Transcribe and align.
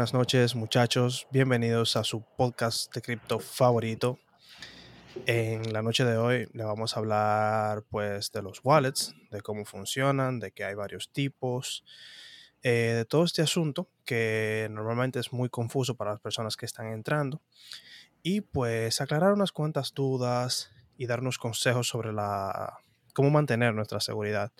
buenas 0.00 0.14
noches 0.14 0.54
muchachos, 0.54 1.26
bienvenidos 1.30 1.94
a 1.94 2.04
su 2.04 2.22
podcast 2.22 2.90
de 2.94 3.02
cripto 3.02 3.38
favorito. 3.38 4.18
En 5.26 5.74
la 5.74 5.82
noche 5.82 6.06
de 6.06 6.16
hoy 6.16 6.48
le 6.54 6.64
vamos 6.64 6.96
a 6.96 7.00
hablar 7.00 7.84
pues 7.90 8.32
de 8.32 8.40
los 8.40 8.62
wallets, 8.64 9.14
de 9.30 9.42
cómo 9.42 9.66
funcionan, 9.66 10.40
de 10.40 10.52
que 10.52 10.64
hay 10.64 10.74
varios 10.74 11.12
tipos, 11.12 11.84
eh, 12.62 12.94
de 12.96 13.04
todo 13.04 13.24
este 13.24 13.42
asunto 13.42 13.90
que 14.06 14.68
normalmente 14.70 15.18
es 15.18 15.34
muy 15.34 15.50
confuso 15.50 15.94
para 15.98 16.12
las 16.12 16.20
personas 16.20 16.56
que 16.56 16.64
están 16.64 16.86
entrando 16.86 17.42
y 18.22 18.40
pues 18.40 19.02
aclarar 19.02 19.34
unas 19.34 19.52
cuantas 19.52 19.92
dudas 19.92 20.70
y 20.96 21.08
darnos 21.08 21.36
consejos 21.36 21.88
sobre 21.88 22.14
la 22.14 22.78
cómo 23.12 23.28
mantener 23.28 23.74
nuestra 23.74 24.00
seguridad 24.00 24.50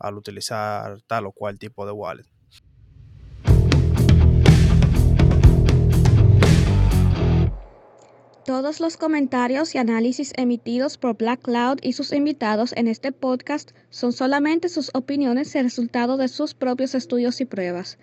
al 0.00 0.16
utilizar 0.16 1.00
tal 1.02 1.26
o 1.26 1.32
cual 1.32 1.60
tipo 1.60 1.86
de 1.86 1.92
wallet. 1.92 2.39
Todos 8.50 8.80
los 8.80 8.96
comentarios 8.96 9.76
y 9.76 9.78
análisis 9.78 10.32
emitidos 10.36 10.98
por 10.98 11.16
Black 11.16 11.40
Cloud 11.40 11.78
y 11.82 11.92
sus 11.92 12.10
invitados 12.12 12.72
en 12.76 12.88
este 12.88 13.12
podcast 13.12 13.70
son 13.90 14.12
solamente 14.12 14.68
sus 14.68 14.90
opiniones 14.92 15.54
y 15.54 15.62
resultado 15.62 16.16
de 16.16 16.26
sus 16.26 16.54
propios 16.54 16.96
estudios 16.96 17.40
y 17.40 17.44
pruebas. 17.44 17.96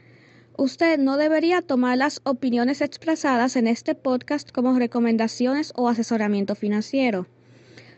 Usted 0.55 0.99
no 0.99 1.17
debería 1.17 1.61
tomar 1.61 1.97
las 1.97 2.21
opiniones 2.23 2.79
expresadas 2.79 3.57
en 3.57 3.67
este 3.67 3.93
podcast 3.93 4.53
como 4.53 4.79
recomendaciones 4.79 5.73
o 5.75 5.89
asesoramiento 5.89 6.55
financiero, 6.55 7.27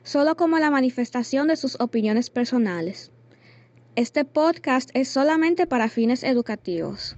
solo 0.01 0.35
como 0.35 0.57
la 0.57 0.71
manifestación 0.71 1.49
de 1.49 1.55
sus 1.55 1.79
opiniones 1.79 2.31
personales. 2.31 3.11
Este 3.95 4.25
podcast 4.25 4.89
es 4.95 5.07
solamente 5.07 5.67
para 5.67 5.87
fines 5.87 6.23
educativos. 6.23 7.15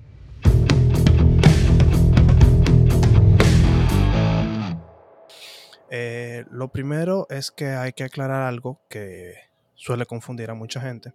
Eh, 5.93 6.45
lo 6.49 6.71
primero 6.71 7.27
es 7.29 7.51
que 7.51 7.67
hay 7.67 7.91
que 7.91 8.05
aclarar 8.05 8.43
algo 8.43 8.81
que 8.89 9.35
suele 9.75 10.05
confundir 10.05 10.49
a 10.49 10.53
mucha 10.53 10.79
gente, 10.79 11.13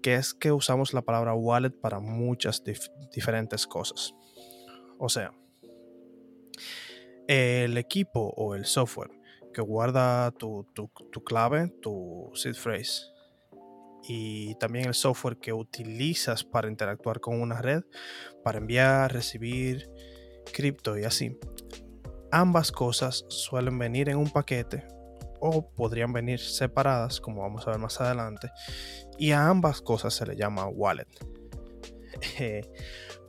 que 0.00 0.14
es 0.14 0.34
que 0.34 0.52
usamos 0.52 0.94
la 0.94 1.02
palabra 1.02 1.34
wallet 1.34 1.72
para 1.72 1.98
muchas 1.98 2.62
diferentes 3.12 3.66
cosas. 3.66 4.14
O 4.98 5.08
sea, 5.08 5.32
el 7.26 7.76
equipo 7.76 8.32
o 8.36 8.54
el 8.54 8.66
software 8.66 9.10
que 9.52 9.62
guarda 9.62 10.30
tu, 10.30 10.64
tu 10.74 11.24
clave, 11.24 11.68
tu 11.82 12.30
seed 12.34 12.54
phrase, 12.54 13.02
y 14.04 14.54
también 14.54 14.86
el 14.86 14.94
software 14.94 15.38
que 15.38 15.52
utilizas 15.52 16.44
para 16.44 16.68
interactuar 16.68 17.18
con 17.18 17.40
una 17.40 17.60
red, 17.60 17.82
para 18.44 18.58
enviar, 18.58 19.12
recibir 19.12 19.90
cripto 20.52 20.96
y 20.96 21.02
así, 21.02 21.36
Ambas 22.30 22.72
cosas 22.72 23.24
suelen 23.28 23.78
venir 23.78 24.08
en 24.08 24.18
un 24.18 24.30
paquete 24.30 24.86
o 25.40 25.70
podrían 25.70 26.12
venir 26.12 26.40
separadas, 26.40 27.20
como 27.20 27.42
vamos 27.42 27.66
a 27.66 27.70
ver 27.70 27.80
más 27.80 28.00
adelante, 28.00 28.50
y 29.18 29.32
a 29.32 29.48
ambas 29.48 29.80
cosas 29.80 30.14
se 30.14 30.26
le 30.26 30.36
llama 30.36 30.66
wallet. 30.66 31.08
Eh, 32.40 32.62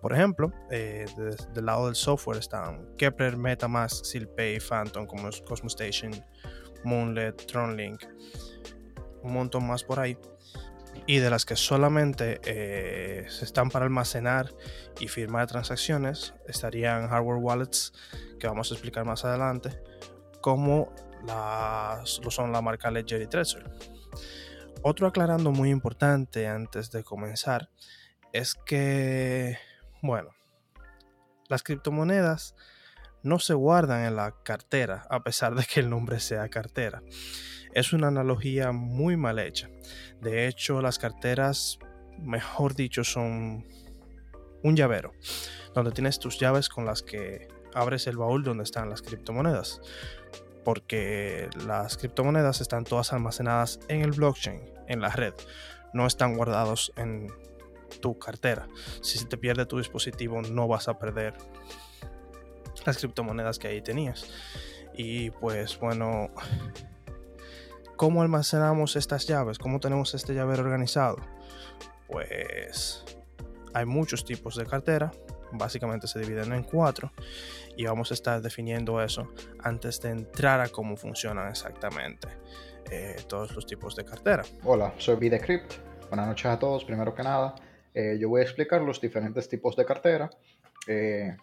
por 0.02 0.14
ejemplo, 0.14 0.52
eh, 0.72 1.05
del 1.53 1.66
lado 1.66 1.86
del 1.86 1.95
software 1.95 2.39
están 2.39 2.88
Kepler, 2.97 3.38
Metamask, 3.38 4.04
Silpay, 4.04 4.60
Phantom, 4.60 5.05
Cosmos 5.05 5.76
Station, 5.80 6.11
Moonlet, 6.83 7.45
Tronlink, 7.45 8.04
un 9.21 9.33
montón 9.33 9.67
más 9.67 9.83
por 9.83 9.99
ahí. 9.99 10.17
Y 11.05 11.20
de 11.20 11.30
las 11.30 11.45
que 11.45 11.55
solamente 11.55 12.39
eh, 12.45 13.26
se 13.30 13.45
están 13.45 13.70
para 13.70 13.86
almacenar 13.86 14.54
y 14.99 15.08
firmar 15.08 15.48
transacciones, 15.48 16.33
estarían 16.48 17.08
hardware 17.08 17.39
wallets 17.39 17.93
que 18.39 18.48
vamos 18.48 18.71
a 18.71 18.76
explicar 18.76 19.05
más 19.05 19.26
adelante, 19.26 19.82
como 20.42 20.93
lo 21.26 22.32
son 22.32 22.52
la 22.52 22.61
marca 22.61 22.92
Ledger 22.92 23.21
y 23.21 23.27
Trezor. 23.27 23.70
Otro 24.82 25.08
aclarando 25.08 25.52
muy 25.52 25.70
importante 25.70 26.48
antes 26.48 26.89
de 26.92 27.04
comenzar 27.04 27.70
es 28.31 28.55
que, 28.55 29.58
bueno, 30.02 30.30
las 31.49 31.64
criptomonedas 31.64 32.55
no 33.23 33.39
se 33.39 33.54
guardan 33.54 34.05
en 34.05 34.16
la 34.16 34.36
cartera, 34.43 35.05
a 35.10 35.23
pesar 35.23 35.55
de 35.55 35.66
que 35.66 35.81
el 35.81 35.89
nombre 35.89 36.20
sea 36.20 36.48
cartera. 36.48 37.02
Es 37.73 37.93
una 37.93 38.07
analogía 38.07 38.71
muy 38.71 39.15
mal 39.17 39.39
hecha. 39.39 39.69
De 40.21 40.47
hecho, 40.47 40.81
las 40.81 40.99
carteras, 40.99 41.80
mejor 42.17 42.75
dicho, 42.75 43.03
son 43.03 43.65
un 44.63 44.75
llavero, 44.75 45.13
donde 45.73 45.91
tienes 45.91 46.19
tus 46.19 46.39
llaves 46.39 46.69
con 46.69 46.85
las 46.85 47.02
que 47.02 47.47
abres 47.73 48.07
el 48.07 48.17
baúl 48.17 48.43
donde 48.43 48.63
están 48.63 48.89
las 48.89 49.02
criptomonedas. 49.02 49.81
Porque 50.65 51.49
las 51.65 51.97
criptomonedas 51.97 52.61
están 52.61 52.83
todas 52.83 53.13
almacenadas 53.13 53.80
en 53.87 54.01
el 54.01 54.11
blockchain, 54.11 54.61
en 54.87 55.01
la 55.01 55.09
red. 55.09 55.33
No 55.93 56.05
están 56.05 56.36
guardados 56.36 56.91
en 56.97 57.27
tu 58.01 58.19
cartera. 58.19 58.67
Si 59.01 59.17
se 59.17 59.25
te 59.25 59.37
pierde 59.37 59.65
tu 59.65 59.77
dispositivo, 59.77 60.41
no 60.41 60.67
vas 60.67 60.87
a 60.87 60.99
perder 60.99 61.33
las 62.86 62.97
criptomonedas 62.97 63.59
que 63.59 63.67
ahí 63.67 63.81
tenías. 63.81 64.30
Y 64.93 65.31
pues 65.31 65.80
bueno, 65.80 66.30
¿cómo 67.99 68.21
almacenamos 68.21 68.95
estas 68.95 69.27
llaves? 69.27 69.60
¿Cómo 69.60 69.82
tenemos 69.82 70.14
este 70.15 70.33
llavero 70.33 70.64
organizado? 70.64 71.17
Pues 72.08 73.04
hay 73.73 73.86
muchos 73.86 74.23
tipos 74.23 74.55
de 74.55 74.65
cartera. 74.65 75.11
Básicamente 75.52 76.08
se 76.08 76.20
dividen 76.20 76.54
en 76.54 76.64
cuatro 76.64 77.11
y 77.76 77.83
vamos 77.83 78.11
a 78.11 78.14
estar 78.14 78.42
definiendo 78.42 79.02
eso 79.04 79.33
antes 79.61 79.99
de 79.99 80.11
entrar 80.11 80.61
a 80.61 80.70
cómo 80.70 80.95
funcionan 80.95 81.49
exactamente 81.49 82.30
eh, 82.89 83.17
todos 83.27 83.54
los 83.54 83.65
tipos 83.65 83.98
de 83.98 84.05
cartera. 84.05 84.43
Hola, 84.64 84.93
soy 84.98 85.17
Videcrypt. 85.17 85.73
Buenas 86.08 86.27
noches 86.27 86.45
a 86.45 86.58
todos. 86.58 86.86
Primero 86.86 87.14
que 87.14 87.23
nada, 87.23 87.55
eh, 87.93 88.17
yo 88.17 88.30
voy 88.30 88.39
a 88.39 88.43
explicar 88.45 88.81
los 88.81 89.02
diferentes 89.02 89.49
tipos 89.49 89.76
de 89.76 89.83
cartera 89.86 90.30
eh, 90.87 91.36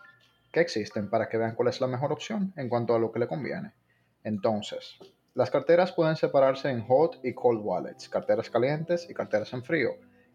que 0.51 0.61
existen 0.61 1.11
para 1.11 1.29
que 1.29 1.37
vean 1.37 1.55
cuál 1.55 1.69
es 1.69 1.83
la 1.83 1.87
mejor 1.87 2.13
opción 2.13 2.55
en 2.57 2.71
cuanto 2.71 2.95
a 2.95 2.99
lo 2.99 3.13
que 3.13 3.19
le 3.19 3.27
conviene. 3.27 3.75
Entonces, 4.25 4.97
las 5.37 5.51
carteras 5.51 5.93
pueden 5.93 6.17
separarse 6.17 6.71
en 6.71 6.83
hot 6.87 7.21
y 7.23 7.35
cold 7.35 7.61
wallets, 7.63 8.09
carteras 8.09 8.51
calientes 8.51 9.09
y 9.09 9.15
carteras 9.15 9.53
en 9.53 9.63
frío, 9.63 9.91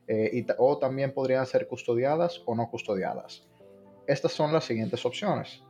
y 0.08 0.46
o 0.58 0.78
también 0.78 1.14
podrían 1.14 1.46
ser 1.46 1.68
custodiadas 1.68 2.42
o 2.46 2.54
no 2.54 2.70
custodiadas. 2.70 3.48
Estas 4.08 4.32
son 4.32 4.54
las 4.54 4.66
siguientes 4.66 5.06
opciones. 5.06 5.64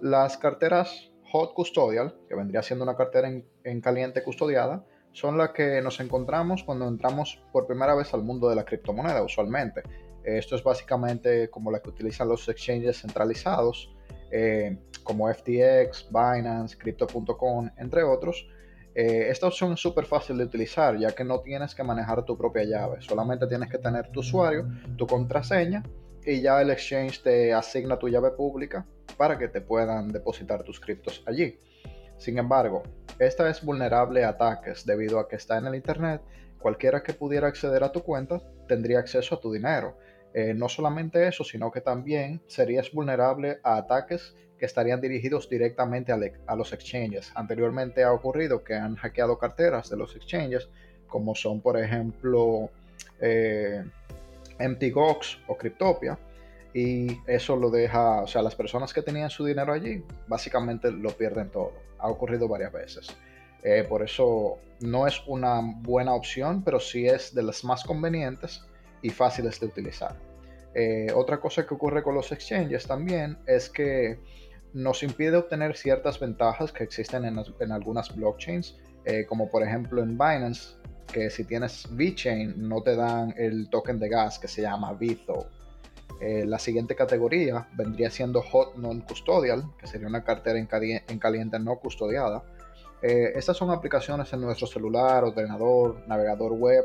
Las 0.00 0.36
carteras 0.36 1.10
Hot 1.32 1.54
Custodial, 1.54 2.14
que 2.28 2.34
vendría 2.34 2.62
siendo 2.62 2.84
una 2.84 2.96
cartera 2.96 3.28
en, 3.64 3.80
caliente 3.80 4.22
custodiada, 4.22 4.84
son 5.12 5.38
las 5.38 5.50
que 5.50 5.80
nos 5.82 5.98
encontramos 6.00 6.62
cuando 6.62 6.86
entramos 6.86 7.42
por 7.52 7.66
primera 7.66 7.94
vez 7.94 8.12
al 8.12 8.22
mundo 8.22 8.48
de 8.48 8.56
la 8.56 8.64
criptomoneda, 8.64 9.22
usualmente. 9.22 9.82
Esto 10.22 10.56
es 10.56 10.62
básicamente 10.62 11.48
como 11.50 11.70
la 11.70 11.80
que 11.80 11.88
utilizan 11.88 12.28
los 12.28 12.48
exchanges 12.48 13.00
centralizados, 13.00 13.94
eh, 14.30 14.76
como 15.02 15.32
FTX, 15.32 16.08
Binance, 16.10 16.76
Crypto.com, 16.76 17.70
entre 17.78 18.02
otros. 18.02 18.46
Eh, 18.98 19.28
esta 19.28 19.46
opción 19.46 19.74
es 19.74 19.80
súper 19.80 20.06
fácil 20.06 20.38
de 20.38 20.44
utilizar, 20.44 20.96
ya 20.96 21.12
que 21.12 21.22
no 21.22 21.40
tienes 21.40 21.74
que 21.74 21.84
manejar 21.84 22.24
tu 22.24 22.38
propia 22.38 22.64
llave, 22.64 23.02
solamente 23.02 23.46
tienes 23.46 23.68
que 23.68 23.76
tener 23.76 24.08
tu 24.10 24.20
usuario, 24.20 24.66
tu 24.96 25.06
contraseña 25.06 25.82
y 26.24 26.40
ya 26.40 26.62
el 26.62 26.70
exchange 26.70 27.22
te 27.22 27.52
asigna 27.52 27.98
tu 27.98 28.08
llave 28.08 28.30
pública 28.30 28.86
para 29.18 29.36
que 29.36 29.48
te 29.48 29.60
puedan 29.60 30.08
depositar 30.08 30.62
tus 30.62 30.80
criptos 30.80 31.22
allí. 31.26 31.58
Sin 32.16 32.38
embargo, 32.38 32.84
esta 33.18 33.50
es 33.50 33.62
vulnerable 33.62 34.24
a 34.24 34.30
ataques 34.30 34.86
debido 34.86 35.18
a 35.18 35.28
que 35.28 35.36
está 35.36 35.58
en 35.58 35.66
el 35.66 35.74
Internet. 35.74 36.22
Cualquiera 36.58 37.02
que 37.02 37.12
pudiera 37.12 37.48
acceder 37.48 37.84
a 37.84 37.92
tu 37.92 38.02
cuenta 38.02 38.40
tendría 38.66 39.00
acceso 39.00 39.34
a 39.34 39.40
tu 39.40 39.52
dinero. 39.52 39.98
Eh, 40.38 40.52
no 40.52 40.68
solamente 40.68 41.26
eso, 41.26 41.44
sino 41.44 41.70
que 41.70 41.80
también 41.80 42.42
serías 42.46 42.92
vulnerable 42.92 43.58
a 43.62 43.78
ataques 43.78 44.34
que 44.58 44.66
estarían 44.66 45.00
dirigidos 45.00 45.48
directamente 45.48 46.12
a, 46.12 46.56
los 46.56 46.74
exchanges. 46.74 47.32
Anteriormente 47.34 48.04
ha 48.04 48.12
ocurrido 48.12 48.62
que 48.62 48.74
han 48.74 48.96
hackeado 48.96 49.38
carteras 49.38 49.88
de 49.88 49.96
los 49.96 50.14
exchanges, 50.14 50.68
como 51.06 51.34
son 51.34 51.62
por 51.62 51.80
ejemplo 51.80 52.68
eh, 53.18 53.82
MTGOX 54.58 55.38
o 55.46 55.56
Cryptopia. 55.56 56.18
Y 56.74 57.18
eso 57.26 57.56
lo 57.56 57.70
deja, 57.70 58.20
o 58.20 58.26
sea, 58.26 58.42
las 58.42 58.54
personas 58.54 58.92
que 58.92 59.00
tenían 59.00 59.30
su 59.30 59.42
dinero 59.42 59.72
allí, 59.72 60.04
básicamente 60.28 60.90
lo 60.90 61.12
pierden 61.12 61.48
todo. 61.48 61.72
Ha 61.98 62.08
ocurrido 62.08 62.46
varias 62.46 62.74
veces. 62.74 63.08
Eh, 63.62 63.86
por 63.88 64.02
eso 64.02 64.58
no 64.80 65.06
es 65.06 65.22
una 65.26 65.62
buena 65.62 66.12
opción, 66.12 66.62
pero 66.62 66.78
sí 66.78 67.08
es 67.08 67.34
de 67.34 67.42
las 67.42 67.64
más 67.64 67.84
convenientes 67.84 68.60
y 69.00 69.08
fáciles 69.08 69.58
de 69.60 69.66
utilizar. 69.66 70.25
Eh, 70.78 71.06
otra 71.14 71.40
cosa 71.40 71.66
que 71.66 71.72
ocurre 71.72 72.02
con 72.02 72.14
los 72.14 72.30
exchanges 72.32 72.86
también 72.86 73.38
es 73.46 73.70
que 73.70 74.20
nos 74.74 75.02
impide 75.02 75.38
obtener 75.38 75.74
ciertas 75.74 76.20
ventajas 76.20 76.70
que 76.70 76.84
existen 76.84 77.24
en, 77.24 77.72
algunas 77.72 78.14
blockchains, 78.14 78.76
eh, 79.06 79.24
como 79.26 79.50
por 79.50 79.62
ejemplo 79.62 80.02
en 80.02 80.18
Binance 80.18 80.76
que 81.10 81.30
si 81.30 81.44
tienes 81.44 81.88
VeChain 81.92 82.68
no 82.68 82.82
te 82.82 82.94
dan 82.94 83.32
el 83.38 83.70
token 83.70 83.98
de 83.98 84.08
gas 84.10 84.38
que 84.38 84.48
se 84.48 84.60
llama 84.62 84.92
VTHO. 84.92 85.46
Eh, 86.20 86.44
la 86.46 86.58
siguiente 86.58 86.94
categoría 86.94 87.68
vendría 87.74 88.10
siendo 88.10 88.42
Hot 88.42 88.76
Non-Custodial, 88.76 89.64
que 89.78 89.86
sería 89.86 90.06
una 90.06 90.24
cartera 90.24 90.58
en, 90.58 91.18
caliente 91.18 91.58
no 91.58 91.78
custodiada. 91.78 92.42
Eh, 93.02 93.32
estas 93.34 93.56
son 93.56 93.70
aplicaciones 93.70 94.32
en 94.32 94.40
nuestro 94.40 94.66
celular, 94.66 95.24
ordenador, 95.24 96.02
navegador 96.06 96.52
web. 96.52 96.84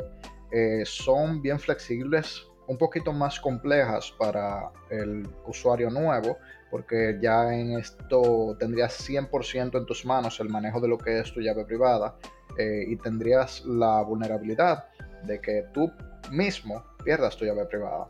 Eh, 0.52 0.84
son 0.86 1.42
bien 1.42 1.60
flexibles, 1.60 2.46
un 2.72 2.78
poquito 2.78 3.12
más 3.12 3.40
complejas 3.40 4.14
para 4.18 4.72
el 4.90 5.28
usuario 5.46 5.90
nuevo, 5.90 6.38
porque 6.70 7.18
ya 7.22 7.54
en 7.54 7.78
esto 7.78 8.56
tendrías 8.58 8.98
100% 9.08 9.78
en 9.78 9.86
tus 9.86 10.06
manos 10.06 10.40
el 10.40 10.50
manejo 10.50 10.80
de 10.80 10.88
lo 10.88 10.98
que 10.98 11.20
es 11.20 11.34
tu 11.34 11.42
llave 11.42 11.66
privada 11.66 12.16
y 12.58 12.96
tendrías 12.98 13.66
la 13.66 14.02
vulnerabilidad 14.02 14.86
de 15.24 15.40
que 15.40 15.66
tú 15.74 15.92
mismo 16.32 16.84
pierdas 17.04 17.36
tu 17.36 17.46
llave 17.46 17.66
privada. 17.66 18.08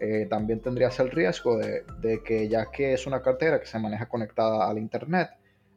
Eh, 0.00 0.26
también 0.30 0.60
tendrías 0.60 0.98
el 0.98 1.10
riesgo 1.10 1.58
de, 1.58 1.84
que 2.24 2.48
ya 2.48 2.70
que 2.70 2.94
es 2.94 3.06
una 3.06 3.20
cartera 3.20 3.60
que 3.60 3.66
se 3.66 3.78
maneja 3.78 4.08
conectada 4.08 4.68
al 4.68 4.78
Internet, 4.78 5.30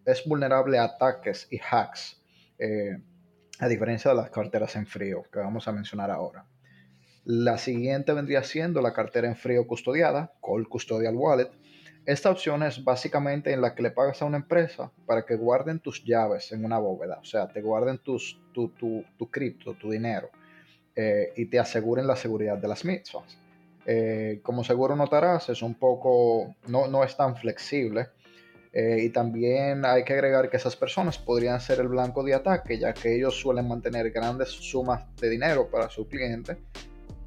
es 0.06 0.26
vulnerable 0.26 0.78
a 0.78 0.86
ataques 0.86 1.48
y 1.52 1.60
hacks, 1.60 2.22
eh, 2.58 2.98
a 3.60 3.68
diferencia 3.68 4.12
de 4.12 4.18
las 4.18 4.30
carteras 4.30 4.76
en 4.78 4.86
frío 4.86 5.24
que 5.32 5.40
vamos 5.40 5.68
a 5.68 5.74
mencionar 5.74 6.10
ahora. 6.10 6.46
La 7.26 7.58
siguiente 7.58 8.12
vendría 8.12 8.44
siendo 8.44 8.82
la 8.82 8.94
cartera 8.94 9.28
en 9.28 9.36
frío 9.36 9.66
custodiada, 9.66 10.34
Cold 10.42 10.68
Custodial 10.68 11.16
Wallet. 11.16 11.50
Esta 12.06 12.30
opción 12.30 12.64
es 12.64 12.84
básicamente 12.84 13.54
en 13.54 13.62
la 13.62 13.76
que 13.76 13.84
le 13.84 13.92
pagas 13.92 14.22
a 14.22 14.26
una 14.26 14.38
empresa 14.38 14.92
para 15.06 15.26
que 15.26 15.38
guarden 15.38 15.80
tus 15.80 16.04
llaves 16.04 16.52
en 16.52 16.66
una 16.66 16.80
bóveda, 16.80 17.20
o 17.22 17.24
sea, 17.24 17.48
te 17.48 17.62
guarden 17.62 17.98
tus, 18.00 18.38
tu, 18.54 18.70
tu, 18.70 19.06
tu 19.18 19.32
cripto, 19.32 19.74
tu 19.76 19.90
dinero, 19.90 20.30
eh, 20.98 21.32
y 21.38 21.46
te 21.46 21.60
aseguren 21.60 22.06
la 22.06 22.18
seguridad 22.18 22.58
de 22.58 22.68
las 22.68 22.84
mismas. 22.84 23.38
Eh, 23.86 24.42
como 24.44 24.66
seguro 24.66 24.96
notarás, 24.98 25.48
es 25.48 25.62
un 25.62 25.76
poco, 25.76 26.56
no, 26.68 26.88
no 26.88 27.06
es 27.06 27.16
tan 27.16 27.38
flexible. 27.38 28.08
Eh, 28.74 29.04
y 29.04 29.10
también 29.10 29.86
hay 29.86 30.04
que 30.04 30.14
agregar 30.14 30.50
que 30.50 30.58
esas 30.58 30.76
personas 30.76 31.20
podrían 31.20 31.62
ser 31.62 31.80
el 31.80 31.88
blanco 31.88 32.24
de 32.24 32.34
ataque, 32.34 32.80
ya 32.80 32.94
que 32.94 33.16
ellos 33.16 33.40
suelen 33.40 33.68
mantener 33.68 34.10
grandes 34.12 34.50
sumas 34.50 35.06
de 35.18 35.30
dinero 35.30 35.70
para 35.70 35.90
su 35.92 36.08
cliente, 36.08 36.58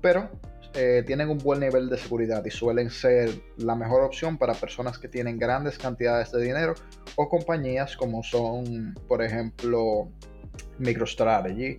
pero 0.00 0.30
eh, 0.74 1.02
tienen 1.06 1.28
un 1.28 1.38
buen 1.38 1.60
nivel 1.60 1.88
de 1.88 1.96
seguridad 1.96 2.44
y 2.44 2.50
suelen 2.50 2.90
ser 2.90 3.30
la 3.56 3.74
mejor 3.74 4.02
opción 4.02 4.36
para 4.36 4.54
personas 4.54 4.98
que 4.98 5.08
tienen 5.08 5.38
grandes 5.38 5.78
cantidades 5.78 6.32
de 6.32 6.42
dinero 6.42 6.74
o 7.16 7.28
compañías 7.28 7.96
como 7.96 8.22
son, 8.22 8.94
por 9.08 9.22
ejemplo, 9.22 10.08
MicroStrategy 10.78 11.78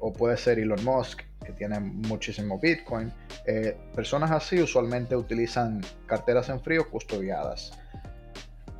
o 0.00 0.12
puede 0.12 0.36
ser 0.36 0.58
Elon 0.58 0.84
Musk 0.84 1.22
que 1.46 1.52
tienen 1.52 2.02
muchísimo 2.02 2.58
Bitcoin. 2.58 3.12
Eh, 3.46 3.76
personas 3.94 4.30
así 4.30 4.60
usualmente 4.60 5.16
utilizan 5.16 5.80
carteras 6.06 6.48
en 6.48 6.60
frío 6.60 6.90
custodiadas. 6.90 7.72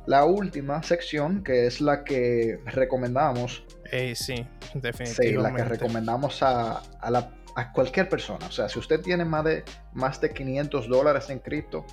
La 0.05 0.25
última 0.25 0.83
sección, 0.83 1.43
que 1.43 1.65
es 1.65 1.81
la 1.81 2.03
que 2.03 2.59
recomendamos. 2.65 3.65
sí, 4.15 4.45
definitivamente. 4.73 5.23
Sí, 5.23 5.31
la 5.33 5.53
que 5.53 5.63
recomendamos 5.63 6.43
a, 6.43 6.81
a, 7.01 7.11
cualquier 7.73 8.07
persona. 8.09 8.45
O 8.47 8.51
sea, 8.51 8.69
si 8.69 8.79
usted 8.79 9.01
tiene 9.01 9.25
más 9.25 9.43
de, 9.43 9.63
más 9.93 10.21
de 10.21 10.31
500 10.31 10.87
dólares 10.87 11.29
en 11.29 11.39
cripto, 11.39 11.85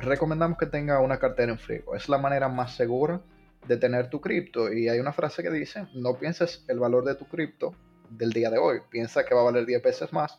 recomendamos 0.00 0.58
que 0.58 0.66
tenga 0.66 1.00
una 1.00 1.18
cartera 1.18 1.52
en 1.52 1.58
frío. 1.58 1.94
Es 1.94 2.08
la 2.08 2.18
manera 2.18 2.48
más 2.48 2.74
segura 2.74 3.20
de 3.66 3.76
tener 3.76 4.08
tu 4.08 4.20
cripto. 4.20 4.72
Y 4.72 4.88
hay 4.88 4.98
una 4.98 5.12
frase 5.12 5.42
que 5.42 5.50
dice, 5.50 5.86
no 5.94 6.14
pienses 6.14 6.64
el 6.68 6.78
valor 6.78 7.04
de 7.04 7.14
tu 7.14 7.26
cripto 7.26 7.74
del 8.10 8.32
día 8.32 8.50
de 8.50 8.58
hoy. 8.58 8.80
Piensa 8.90 9.24
que 9.24 9.34
va 9.34 9.42
a 9.42 9.44
valer 9.44 9.66
10 9.66 9.82
veces 9.82 10.12
más, 10.12 10.38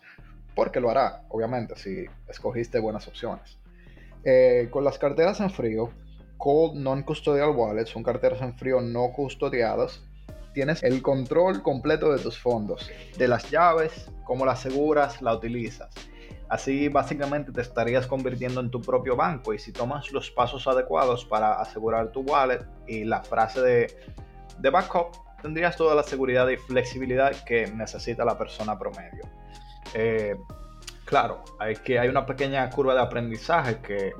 porque 0.56 0.80
lo 0.80 0.90
hará, 0.90 1.24
obviamente, 1.30 1.76
si 1.76 2.06
escogiste 2.28 2.80
buenas 2.80 3.08
opciones. 3.08 3.58
Eh, 4.24 4.68
con 4.72 4.84
las 4.84 4.98
carteras 4.98 5.40
en 5.40 5.50
frío, 5.50 5.92
Cold 6.38 6.76
Non-Custodial 6.76 7.52
Wallets, 7.52 7.90
son 7.90 8.04
carteras 8.04 8.42
en 8.42 8.58
frío 8.58 8.82
no 8.82 9.12
custodiadas, 9.12 10.04
tienes 10.54 10.84
el 10.84 11.02
control 11.02 11.62
completo 11.62 12.12
de 12.12 12.20
tus 12.20 12.38
fondos, 12.38 12.90
de 13.18 13.28
las 13.28 13.50
llaves, 13.50 14.10
cómo 14.24 14.46
las 14.46 14.60
aseguras, 14.60 15.22
la 15.22 15.34
utilizas. 15.34 15.90
Así 16.50 16.90
básicamente 16.90 17.52
te 17.52 17.62
estarías 17.62 18.08
convirtiendo 18.08 18.60
en 18.60 18.70
tu 18.70 18.82
propio 18.82 19.16
banco 19.16 19.54
y 19.54 19.60
si 19.60 19.72
tomas 19.72 20.12
los 20.12 20.30
pasos 20.32 20.68
adecuados 20.68 21.24
para 21.24 21.54
asegurar 21.54 22.12
tu 22.12 22.22
wallet 22.22 22.66
y 22.88 23.06
la 23.06 23.24
frase 23.24 23.62
de, 23.62 23.96
de 24.60 24.70
backup, 24.70 25.16
tendrías 25.42 25.76
toda 25.76 25.96
la 25.96 26.04
seguridad 26.04 26.48
y 26.50 26.58
flexibilidad 26.58 27.32
que 27.46 27.68
necesita 27.68 28.26
la 28.26 28.38
persona 28.38 28.78
promedio. 28.78 29.24
Eh, 29.94 30.36
claro, 31.06 31.44
hay, 31.60 31.76
que, 31.76 32.00
hay 32.00 32.10
una 32.10 32.26
pequeña 32.26 32.70
curva 32.70 32.94
de 32.94 33.02
aprendizaje 33.02 33.80
que, 33.82 34.14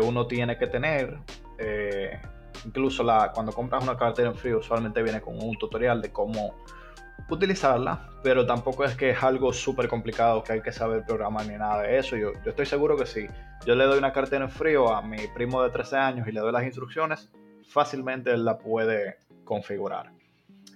uno 0.00 0.26
tiene 0.26 0.56
que 0.56 0.66
tener. 0.68 1.18
Eh, 1.58 2.18
incluso 2.64 3.02
la, 3.02 3.32
cuando 3.32 3.52
compras 3.52 3.82
una 3.82 3.96
cartera 3.96 4.28
en 4.28 4.36
frío, 4.36 4.58
usualmente 4.58 5.02
viene 5.02 5.20
con 5.20 5.42
un 5.42 5.56
tutorial 5.56 6.00
de 6.00 6.12
cómo 6.12 6.54
utilizarla, 7.28 8.08
pero 8.22 8.46
tampoco 8.46 8.84
es 8.84 8.94
que 8.94 9.10
es 9.10 9.22
algo 9.22 9.52
súper 9.52 9.88
complicado 9.88 10.42
que 10.42 10.54
hay 10.54 10.60
que 10.60 10.72
saber 10.72 11.04
programar 11.06 11.46
ni 11.46 11.54
nada 11.54 11.82
de 11.82 11.98
eso. 11.98 12.16
Yo, 12.16 12.32
yo 12.44 12.50
estoy 12.50 12.66
seguro 12.66 12.96
que 12.96 13.06
si 13.06 13.26
yo 13.66 13.74
le 13.74 13.84
doy 13.84 13.98
una 13.98 14.12
cartera 14.12 14.44
en 14.44 14.50
frío 14.50 14.94
a 14.94 15.02
mi 15.02 15.18
primo 15.34 15.62
de 15.62 15.70
13 15.70 15.96
años 15.96 16.28
y 16.28 16.32
le 16.32 16.40
doy 16.40 16.52
las 16.52 16.64
instrucciones, 16.64 17.30
fácilmente 17.68 18.30
él 18.30 18.44
la 18.44 18.58
puede 18.58 19.18
configurar. 19.44 20.10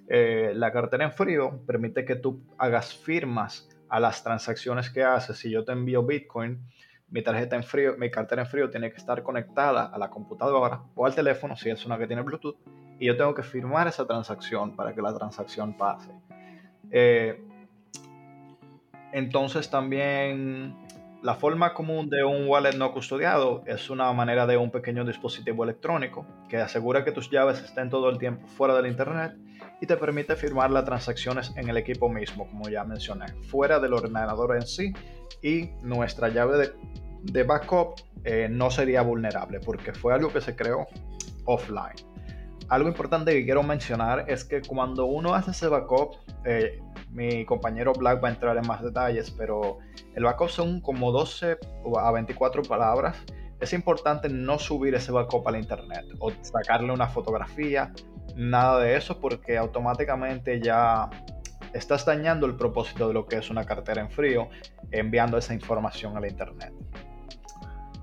Eh, 0.09 0.53
la 0.55 0.73
cartera 0.73 1.05
en 1.05 1.13
frío 1.13 1.61
permite 1.67 2.05
que 2.05 2.17
tú 2.17 2.41
hagas 2.59 2.95
firmas 2.95 3.69
a 3.89 4.01
las 4.01 4.23
transacciones 4.23 4.91
que 4.91 5.03
haces. 5.03 5.39
Si 5.39 5.51
yo 5.51 5.65
te 5.65 5.73
envío 5.73 6.05
Bitcoin, 6.05 6.61
mi 7.09 7.23
tarjeta 7.23 7.57
en 7.57 7.63
frío, 7.63 7.97
mi 7.97 8.11
cartera 8.11 8.43
en 8.43 8.49
frío 8.49 8.71
tiene 8.71 8.91
que 8.91 8.97
estar 8.97 9.23
conectada 9.23 9.87
a 9.87 9.99
la 9.99 10.11
computadora 10.11 10.83
o 10.95 11.07
al 11.07 11.15
teléfono 11.15 11.57
si 11.57 11.71
es 11.71 11.85
una 11.87 11.99
que 11.99 12.07
tiene 12.07 12.23
Bluetooth 12.23 12.57
y 12.99 13.07
yo 13.07 13.17
tengo 13.17 13.35
que 13.35 13.43
firmar 13.43 13.87
esa 13.87 14.07
transacción 14.07 14.75
para 14.75 14.95
que 14.95 15.03
la 15.03 15.15
transacción 15.15 15.75
pase. 15.75 16.11
Eh, 16.91 17.41
entonces 19.13 19.71
también 19.71 20.75
la 21.27 21.35
forma 21.35 21.75
común 21.75 22.09
de 22.09 22.23
un 22.23 22.47
wallet 22.47 22.77
no 22.77 22.93
custodiado 22.93 23.65
es 23.67 23.91
una 23.91 24.13
manera 24.13 24.47
de 24.47 24.57
un 24.57 24.71
pequeño 24.71 25.05
dispositivo 25.05 25.65
electrónico 25.65 26.25
que 26.49 26.59
asegura 26.59 27.05
que 27.05 27.11
tus 27.11 27.29
llaves 27.31 27.61
estén 27.61 27.91
todo 27.91 28.09
el 28.11 28.19
tiempo 28.19 28.47
fuera 28.47 28.77
del 28.77 28.87
internet 28.87 29.35
y 29.81 29.87
te 29.89 29.97
permite 29.97 30.37
firmar 30.37 30.71
las 30.71 30.85
transacciones 30.85 31.53
en 31.57 31.69
el 31.69 31.79
equipo 31.79 32.09
mismo, 32.09 32.49
como 32.49 32.69
ya 32.69 32.85
mencioné, 32.85 33.27
fuera 33.43 33.81
del 33.81 33.95
ordenador 33.95 34.55
en 34.55 34.69
sí 34.69 34.93
y 35.43 35.71
nuestra 35.83 36.29
llave 36.29 36.71
de, 37.25 37.43
backup 37.43 37.97
eh, 38.23 38.47
no 38.49 38.71
sería 38.71 39.03
vulnerable 39.03 39.59
porque 39.59 39.93
fue 39.93 40.15
algo 40.15 40.33
que 40.33 40.41
se 40.41 40.55
creó 40.55 40.87
offline. 41.45 41.97
Algo 42.69 42.89
importante 42.89 43.33
que 43.33 43.45
quiero 43.45 43.65
mencionar 43.65 44.27
es 44.29 44.45
que 44.45 44.63
cuando 44.63 45.07
uno 45.07 45.35
hace 45.35 45.51
ese 45.51 45.67
backup, 45.67 46.19
eh, 46.45 46.79
mi 47.17 47.47
compañero 47.47 47.95
Black 47.95 48.23
va 48.23 48.29
a 48.29 48.33
entrar 48.33 48.57
en 48.59 48.67
más 48.67 48.83
detalles, 48.83 49.31
pero 49.31 49.79
el 50.15 50.25
backup 50.25 50.51
son 50.51 50.83
como 50.83 51.11
12 51.13 51.57
a 51.99 52.13
24 52.13 52.63
palabras. 52.63 53.17
Es 53.59 53.73
importante 53.73 54.29
no 54.29 54.59
subir 54.59 54.95
ese 54.95 55.13
backup 55.13 55.49
al 55.49 55.57
internet 55.57 56.05
o 56.19 56.31
sacarle 56.43 56.93
una 56.93 57.09
fotografía 57.09 57.91
nada 58.37 58.81
de 58.81 58.97
eso 58.97 59.19
porque 59.19 59.57
automáticamente 59.57 60.61
ya 60.61 61.09
estás 61.73 62.05
dañando 62.05 62.47
el 62.47 62.55
propósito 62.55 63.09
de 63.09 63.15
lo 63.15 63.25
que 63.25 63.37
es 63.37 63.49
una 63.49 63.65
cartera 63.65 64.03
en 64.03 64.11
frío 64.11 64.51
enviando 64.91 65.39
esa 65.39 65.55
información 65.55 66.23
a 66.23 66.29
internet. 66.29 66.75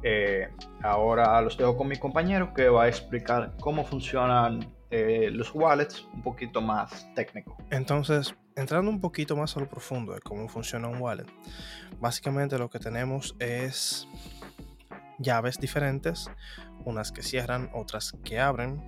Eh, 0.01 0.49
ahora 0.81 1.39
los 1.41 1.55
dejo 1.55 1.77
con 1.77 1.87
mi 1.87 1.97
compañero 1.97 2.51
que 2.51 2.67
va 2.67 2.85
a 2.85 2.87
explicar 2.87 3.53
cómo 3.59 3.85
funcionan 3.85 4.73
eh, 4.89 5.29
los 5.31 5.53
wallets 5.53 6.07
un 6.13 6.23
poquito 6.23 6.61
más 6.61 7.07
técnico. 7.13 7.55
Entonces, 7.69 8.35
entrando 8.55 8.89
un 8.89 8.99
poquito 8.99 9.35
más 9.35 9.55
a 9.57 9.59
lo 9.59 9.69
profundo 9.69 10.13
de 10.13 10.21
cómo 10.21 10.47
funciona 10.47 10.87
un 10.87 11.01
wallet, 11.01 11.27
básicamente 11.99 12.57
lo 12.57 12.69
que 12.69 12.79
tenemos 12.79 13.35
es 13.39 14.07
llaves 15.19 15.59
diferentes, 15.59 16.29
unas 16.85 17.11
que 17.11 17.23
cierran, 17.23 17.69
otras 17.73 18.13
que 18.23 18.39
abren, 18.39 18.83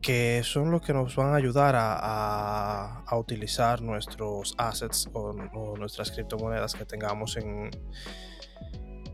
que 0.00 0.42
son 0.44 0.70
los 0.70 0.82
que 0.82 0.92
nos 0.92 1.16
van 1.16 1.32
a 1.32 1.36
ayudar 1.36 1.74
a, 1.78 3.04
utilizar 3.12 3.80
nuestros 3.80 4.54
assets 4.58 5.08
o, 5.12 5.32
nuestras 5.78 6.10
criptomonedas 6.10 6.74
que 6.74 6.84
tengamos 6.84 7.36
en, 7.36 7.70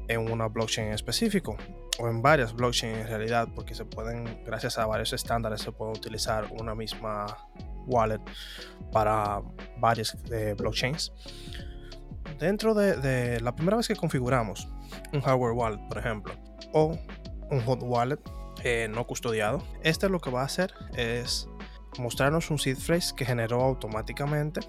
en 0.08 0.32
una 0.32 0.48
blockchain 0.48 0.88
en 0.88 0.94
específico 0.94 1.56
o 1.98 2.08
en 2.08 2.22
varias 2.22 2.54
blockchains 2.54 2.98
en 2.98 3.06
realidad 3.06 3.48
porque 3.54 3.74
se 3.74 3.84
pueden 3.84 4.42
gracias 4.44 4.78
a 4.78 4.86
varios 4.86 5.12
estándares 5.12 5.60
se 5.60 5.70
puede 5.70 5.92
utilizar 5.92 6.50
una 6.58 6.74
misma 6.74 7.26
wallet 7.86 8.20
para 8.92 9.42
varias 9.78 10.16
eh, 10.30 10.54
blockchains 10.56 11.12
dentro 12.38 12.74
de, 12.74 13.40
la 13.40 13.54
primera 13.54 13.76
vez 13.76 13.88
que 13.88 13.96
configuramos 13.96 14.68
un 15.12 15.20
hardware 15.20 15.52
wallet 15.52 15.88
por 15.88 15.98
ejemplo 15.98 16.34
o 16.72 16.96
un 17.50 17.60
hot 17.62 17.82
wallet 17.82 18.20
eh, 18.62 18.88
no 18.90 19.06
custodiado. 19.06 19.62
Este 19.82 20.08
lo 20.08 20.20
que 20.20 20.30
va 20.30 20.42
a 20.42 20.44
hacer 20.44 20.74
es 20.94 21.48
mostrarnos 21.98 22.50
un 22.50 22.58
seed 22.58 22.76
phrase 22.76 23.14
que 23.14 23.24
generó 23.24 23.62
automáticamente, 23.62 24.60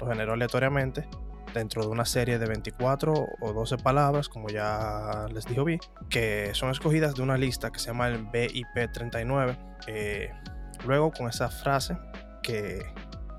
lo 0.00 0.08
generó 0.08 0.32
aleatoriamente, 0.32 1.08
dentro 1.54 1.82
de 1.82 1.88
una 1.88 2.04
serie 2.04 2.38
de 2.38 2.46
24 2.46 3.14
o 3.40 3.52
12 3.52 3.78
palabras, 3.78 4.28
como 4.28 4.48
ya 4.48 5.26
les 5.32 5.46
dijo 5.46 5.64
Vi, 5.64 5.78
que 6.10 6.50
son 6.54 6.70
escogidas 6.70 7.14
de 7.14 7.22
una 7.22 7.38
lista 7.38 7.70
que 7.70 7.78
se 7.78 7.86
llama 7.86 8.08
el 8.08 8.26
BIP39. 8.26 9.56
Eh, 9.86 10.30
luego, 10.84 11.12
con 11.12 11.28
esa 11.28 11.48
frase 11.48 11.96
que 12.44 12.84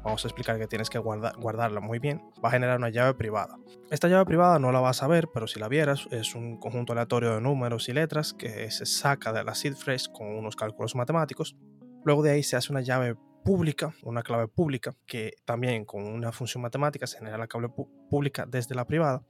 vamos 0.04 0.24
a 0.24 0.28
explicar 0.28 0.60
que 0.60 0.68
tienes 0.68 0.90
que 0.90 1.00
guardarla 1.00 1.80
muy 1.80 2.00
bien, 2.00 2.22
va 2.44 2.50
a 2.50 2.52
generar 2.52 2.78
una 2.78 2.90
llave 2.90 3.14
privada. 3.16 3.58
Esta 3.90 4.08
llave 4.08 4.26
privada 4.26 4.60
no 4.60 4.72
la 4.72 4.80
vas 4.80 5.02
a 5.02 5.08
ver, 5.08 5.30
pero 5.34 5.48
si 5.48 5.60
la 5.60 5.68
vieras, 5.68 6.08
es 6.12 6.36
un 6.36 6.60
conjunto 6.60 6.94
aleatorio 6.94 7.34
de 7.34 7.42
números 7.42 7.90
y 7.90 7.94
letras 7.94 8.34
que 8.34 8.70
se 8.70 8.86
saca 8.86 9.34
de 9.34 9.44
la 9.44 9.56
seed 9.56 9.76
phrase 9.76 10.12
con 10.12 10.28
unos 10.28 10.56
cálculos 10.56 10.96
matemáticos. 10.96 11.56
Luego 12.04 12.22
de 12.22 12.32
ahí 12.32 12.44
se 12.44 12.56
hace 12.56 12.72
una 12.72 12.82
llave 12.82 13.16
pública, 13.44 13.96
una 14.04 14.22
clave 14.22 14.48
pública, 14.48 14.96
que 15.08 15.34
también 15.46 15.86
con 15.86 16.04
una 16.04 16.32
función 16.32 16.62
matemática 16.62 17.08
se 17.08 17.18
genera 17.18 17.38
la 17.38 17.48
clave 17.48 17.70
pública 18.10 18.46
desde 18.48 18.76
la 18.76 18.86
privada. 18.86 19.24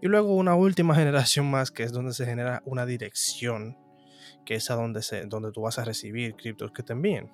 Y 0.00 0.08
luego 0.08 0.34
una 0.34 0.56
última 0.56 0.94
generación 0.96 1.48
más, 1.48 1.70
que 1.70 1.84
es 1.84 1.92
donde 1.92 2.12
se 2.12 2.26
genera 2.26 2.62
una 2.64 2.86
dirección, 2.86 3.76
que 4.44 4.56
es 4.56 4.68
a 4.70 4.74
donde, 4.74 5.02
se, 5.02 5.26
donde 5.26 5.52
tú 5.52 5.62
vas 5.62 5.78
a 5.78 5.84
recibir 5.84 6.34
criptos 6.34 6.72
que 6.72 6.82
te 6.82 6.92
envíen. 6.92 7.30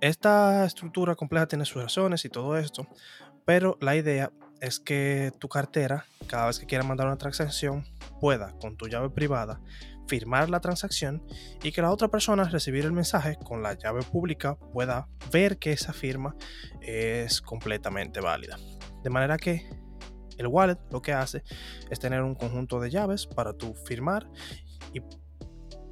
Esta 0.00 0.64
estructura 0.64 1.14
compleja 1.14 1.46
tiene 1.46 1.64
sus 1.64 1.82
razones 1.82 2.24
y 2.24 2.28
todo 2.28 2.56
esto, 2.56 2.86
pero 3.44 3.78
la 3.80 3.94
idea 3.94 4.32
es 4.60 4.78
que 4.78 5.32
tu 5.38 5.48
cartera, 5.48 6.06
cada 6.26 6.46
vez 6.46 6.58
que 6.58 6.66
quieras 6.66 6.86
mandar 6.86 7.06
una 7.06 7.18
transacción, 7.18 7.84
pueda 8.20 8.52
con 8.58 8.76
tu 8.76 8.88
llave 8.88 9.10
privada 9.10 9.60
firmar 10.06 10.50
la 10.50 10.60
transacción 10.60 11.22
y 11.62 11.72
que 11.72 11.82
la 11.82 11.90
otra 11.90 12.08
persona 12.08 12.44
recibir 12.44 12.84
el 12.84 12.92
mensaje 12.92 13.36
con 13.36 13.62
la 13.62 13.74
llave 13.74 14.02
pública 14.02 14.56
pueda 14.72 15.08
ver 15.32 15.58
que 15.58 15.72
esa 15.72 15.92
firma 15.92 16.36
es 16.80 17.40
completamente 17.40 18.20
válida. 18.20 18.58
De 19.02 19.10
manera 19.10 19.36
que 19.36 19.68
el 20.38 20.46
wallet 20.46 20.78
lo 20.90 21.02
que 21.02 21.12
hace 21.12 21.42
es 21.90 21.98
tener 21.98 22.22
un 22.22 22.34
conjunto 22.34 22.80
de 22.80 22.90
llaves 22.90 23.26
para 23.26 23.52
tu 23.52 23.74
firmar 23.74 24.28
y 24.92 25.00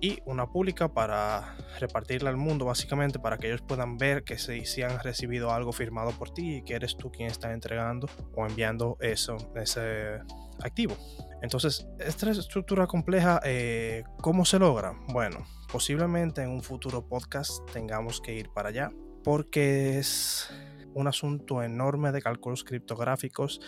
y 0.00 0.20
una 0.24 0.46
pública 0.46 0.88
para 0.88 1.56
repartirla 1.78 2.30
al 2.30 2.36
mundo, 2.36 2.64
básicamente 2.64 3.18
para 3.18 3.38
que 3.38 3.48
ellos 3.48 3.62
puedan 3.62 3.98
ver 3.98 4.24
que 4.24 4.38
si, 4.38 4.82
han 4.82 4.98
recibido 5.00 5.50
algo 5.52 5.72
firmado 5.72 6.12
por 6.12 6.30
ti 6.30 6.56
y 6.56 6.62
que 6.62 6.74
eres 6.74 6.96
tú 6.96 7.10
quien 7.10 7.28
está 7.28 7.52
entregando 7.52 8.08
o 8.34 8.46
enviando 8.46 8.96
eso, 9.00 9.36
ese 9.56 10.20
activo. 10.62 10.96
Entonces, 11.42 11.86
esta 11.98 12.30
estructura 12.30 12.86
compleja, 12.86 13.40
eh, 13.44 14.04
¿cómo 14.20 14.44
se 14.44 14.58
logra? 14.58 14.94
Bueno, 15.08 15.46
posiblemente 15.70 16.42
en 16.42 16.50
un 16.50 16.62
futuro 16.62 17.06
podcast 17.06 17.70
tengamos 17.72 18.20
que 18.20 18.34
ir 18.34 18.50
para 18.50 18.68
allá, 18.70 18.90
porque 19.22 19.98
es 19.98 20.50
un 20.94 21.06
asunto 21.06 21.62
enorme 21.62 22.12
de 22.12 22.22
cálculos 22.22 22.64
criptográficos 22.64 23.60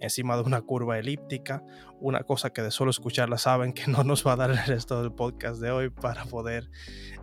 encima 0.00 0.36
de 0.36 0.42
una 0.42 0.60
curva 0.60 0.98
elíptica, 0.98 1.62
una 2.00 2.22
cosa 2.22 2.50
que 2.50 2.62
de 2.62 2.70
solo 2.70 2.90
escucharla 2.90 3.38
saben 3.38 3.72
que 3.72 3.90
no 3.90 4.04
nos 4.04 4.26
va 4.26 4.32
a 4.32 4.36
dar 4.36 4.50
el 4.50 4.64
resto 4.66 5.00
del 5.02 5.12
podcast 5.12 5.60
de 5.60 5.70
hoy 5.70 5.90
para 5.90 6.24
poder 6.24 6.70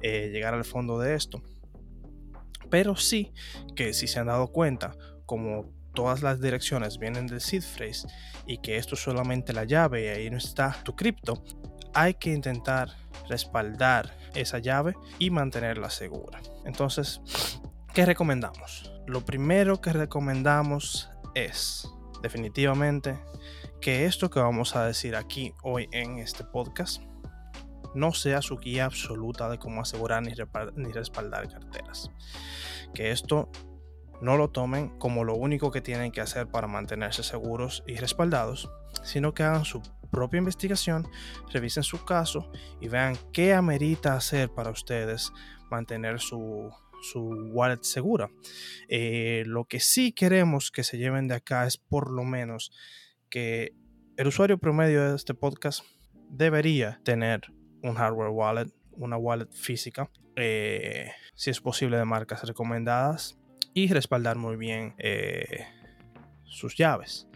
eh, 0.01 0.29
llegar 0.31 0.53
al 0.53 0.65
fondo 0.65 0.99
de 0.99 1.15
esto. 1.15 1.41
Pero 2.69 2.95
sí 2.95 3.31
que 3.75 3.93
si 3.93 4.07
se 4.07 4.19
han 4.19 4.27
dado 4.27 4.47
cuenta, 4.47 4.95
como 5.25 5.71
todas 5.93 6.21
las 6.21 6.41
direcciones 6.41 6.99
vienen 6.99 7.27
del 7.27 7.41
seed 7.41 7.63
phrase 7.63 8.07
y 8.45 8.57
que 8.57 8.77
esto 8.77 8.95
es 8.95 9.01
solamente 9.01 9.53
la 9.53 9.63
llave 9.63 10.05
y 10.05 10.07
ahí 10.07 10.29
no 10.29 10.37
está 10.37 10.75
tu 10.83 10.95
cripto, 10.95 11.43
hay 11.93 12.15
que 12.15 12.31
intentar 12.31 12.89
respaldar 13.29 14.15
esa 14.35 14.59
llave 14.59 14.93
y 15.17 15.29
mantenerla 15.29 15.89
segura. 15.89 16.41
Entonces, 16.65 17.21
¿qué 17.93 18.05
recomendamos? 18.05 18.94
Lo 19.07 19.23
primero 19.23 19.81
que 19.81 19.93
recomendamos 19.93 21.09
es 21.35 21.87
definitivamente 22.21 23.19
que 23.81 24.05
esto 24.05 24.29
que 24.29 24.39
vamos 24.39 24.75
a 24.75 24.85
decir 24.85 25.15
aquí 25.15 25.53
hoy 25.61 25.87
en 25.91 26.17
este 26.17 26.43
podcast 26.43 27.01
no 27.93 28.13
sea 28.13 28.41
su 28.41 28.57
guía 28.57 28.85
absoluta 28.85 29.49
de 29.49 29.59
cómo 29.59 29.81
asegurar 29.81 30.23
ni, 30.23 30.91
respaldar 30.91 31.47
carteras. 31.47 32.11
Que 32.93 33.11
esto 33.11 33.49
no 34.21 34.37
lo 34.37 34.49
tomen 34.49 34.89
como 34.97 35.23
lo 35.23 35.35
único 35.35 35.71
que 35.71 35.81
tienen 35.81 36.11
que 36.11 36.21
hacer 36.21 36.47
para 36.47 36.67
mantenerse 36.67 37.23
seguros 37.23 37.83
y 37.87 37.95
respaldados, 37.95 38.69
sino 39.03 39.33
que 39.33 39.43
hagan 39.43 39.65
su 39.65 39.81
propia 40.11 40.39
investigación, 40.39 41.07
revisen 41.51 41.83
su 41.83 42.03
caso 42.05 42.51
y 42.81 42.87
vean 42.87 43.17
qué 43.31 43.53
amerita 43.53 44.15
hacer 44.15 44.49
para 44.49 44.71
ustedes 44.71 45.31
mantener 45.69 46.19
su 46.19 46.71
su 47.11 47.21
wallet 47.51 47.83
segura. 47.83 48.29
Eh, 48.87 49.43
lo 49.45 49.65
que 49.65 49.79
sí 49.79 50.11
queremos 50.11 50.71
que 50.71 50.83
se 50.83 50.97
lleven 50.97 51.27
de 51.27 51.35
acá 51.35 51.65
es 51.65 51.77
por 51.77 52.11
lo 52.11 52.23
menos 52.23 52.71
que 53.29 53.73
el 54.17 54.27
usuario 54.27 54.57
promedio 54.57 55.09
de 55.09 55.15
este 55.15 55.33
podcast 55.33 55.83
debería 56.29 56.99
tener 57.03 57.41
un 57.81 57.95
hardware 57.95 58.29
wallet, 58.29 58.71
una 58.91 59.17
wallet 59.17 59.51
física, 59.51 60.09
eh, 60.35 61.11
si 61.33 61.49
es 61.49 61.61
posible 61.61 61.97
de 61.97 62.05
marcas 62.05 62.43
recomendadas 62.43 63.37
y 63.73 63.91
respaldar 63.91 64.37
muy 64.37 64.55
bien 64.55 64.95
eh, 64.97 65.67
sus 66.45 66.75
llaves. 66.75 67.27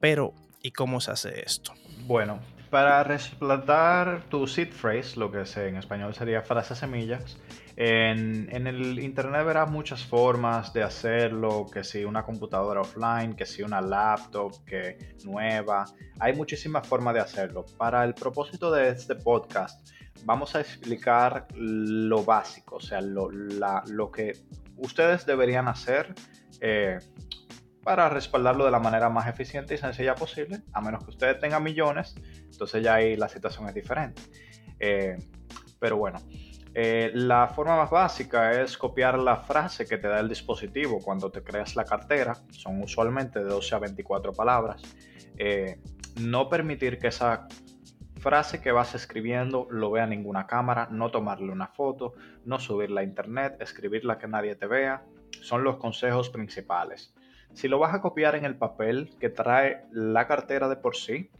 Pero, 0.00 0.34
¿y 0.62 0.72
cómo 0.72 1.00
se 1.00 1.10
hace 1.10 1.42
esto? 1.44 1.72
Bueno, 2.06 2.40
para 2.70 3.04
respaldar 3.04 4.24
tu 4.28 4.46
seed 4.46 4.72
phrase, 4.72 5.18
lo 5.18 5.30
que 5.30 5.44
en 5.56 5.76
español 5.76 6.14
sería 6.14 6.42
frase 6.42 6.74
semillas, 6.74 7.38
en, 7.76 8.66
el 8.66 8.98
internet 8.98 9.44
verás 9.44 9.70
muchas 9.70 10.02
formas 10.02 10.72
de 10.72 10.82
hacerlo, 10.82 11.66
que 11.70 11.84
si 11.84 12.04
una 12.04 12.24
computadora 12.24 12.80
offline, 12.80 13.34
que 13.34 13.44
si 13.44 13.62
una 13.62 13.82
laptop 13.82 14.64
que 14.64 15.14
nueva, 15.24 15.84
hay 16.18 16.34
muchísimas 16.34 16.86
formas 16.86 17.14
de 17.14 17.20
hacerlo. 17.20 17.66
Para 17.76 18.02
el 18.04 18.14
propósito 18.14 18.70
de 18.70 18.88
este 18.88 19.14
podcast, 19.14 19.86
vamos 20.24 20.54
a 20.56 20.60
explicar 20.60 21.46
lo 21.54 22.24
básico, 22.24 22.76
o 22.76 22.80
sea, 22.80 23.02
lo, 23.02 23.30
lo 23.30 24.10
que 24.10 24.32
ustedes 24.78 25.26
deberían 25.26 25.68
hacer 25.68 26.14
eh, 26.62 26.98
para 27.82 28.08
respaldarlo 28.08 28.64
de 28.64 28.70
la 28.70 28.80
manera 28.80 29.10
más 29.10 29.28
eficiente 29.28 29.74
y 29.74 29.78
sencilla 29.78 30.14
posible, 30.14 30.62
a 30.72 30.80
menos 30.80 31.04
que 31.04 31.10
ustedes 31.10 31.38
tengan 31.40 31.62
millones, 31.62 32.14
entonces 32.50 32.82
ya 32.82 32.94
ahí 32.94 33.16
la 33.16 33.28
situación 33.28 33.68
es 33.68 33.74
diferente. 33.74 34.22
Eh, 34.80 35.18
pero 35.78 35.98
bueno, 35.98 36.18
eh, 36.78 37.10
la 37.14 37.48
forma 37.48 37.74
más 37.74 37.88
básica 37.88 38.52
es 38.52 38.76
copiar 38.76 39.18
la 39.18 39.38
frase 39.38 39.86
que 39.86 39.96
te 39.96 40.08
da 40.08 40.20
el 40.20 40.28
dispositivo 40.28 41.00
cuando 41.02 41.30
te 41.30 41.42
creas 41.42 41.74
la 41.74 41.86
cartera. 41.86 42.34
Son 42.50 42.82
usualmente 42.82 43.38
de 43.38 43.46
12 43.46 43.76
a 43.76 43.78
24 43.78 44.34
palabras. 44.34 44.82
Eh, 45.38 45.80
no 46.20 46.50
permitir 46.50 46.98
que 46.98 47.06
esa 47.06 47.48
frase 48.18 48.60
que 48.60 48.72
vas 48.72 48.94
escribiendo 48.94 49.66
lo 49.70 49.90
vea 49.90 50.06
ninguna 50.06 50.46
cámara, 50.46 50.86
no 50.90 51.10
tomarle 51.10 51.50
una 51.50 51.68
foto, 51.68 52.12
no 52.44 52.58
subirla 52.58 53.00
a 53.00 53.04
internet, 53.04 53.56
escribirla 53.60 54.18
que 54.18 54.28
nadie 54.28 54.54
te 54.54 54.66
vea. 54.66 55.02
Son 55.40 55.64
los 55.64 55.78
consejos 55.78 56.28
principales. 56.28 57.14
Si 57.54 57.68
lo 57.68 57.78
vas 57.78 57.94
a 57.94 58.02
copiar 58.02 58.34
en 58.34 58.44
el 58.44 58.58
papel 58.58 59.16
que 59.18 59.30
trae 59.30 59.86
la 59.92 60.26
cartera 60.26 60.68
de 60.68 60.76
por 60.76 60.94
sí, 60.94 61.30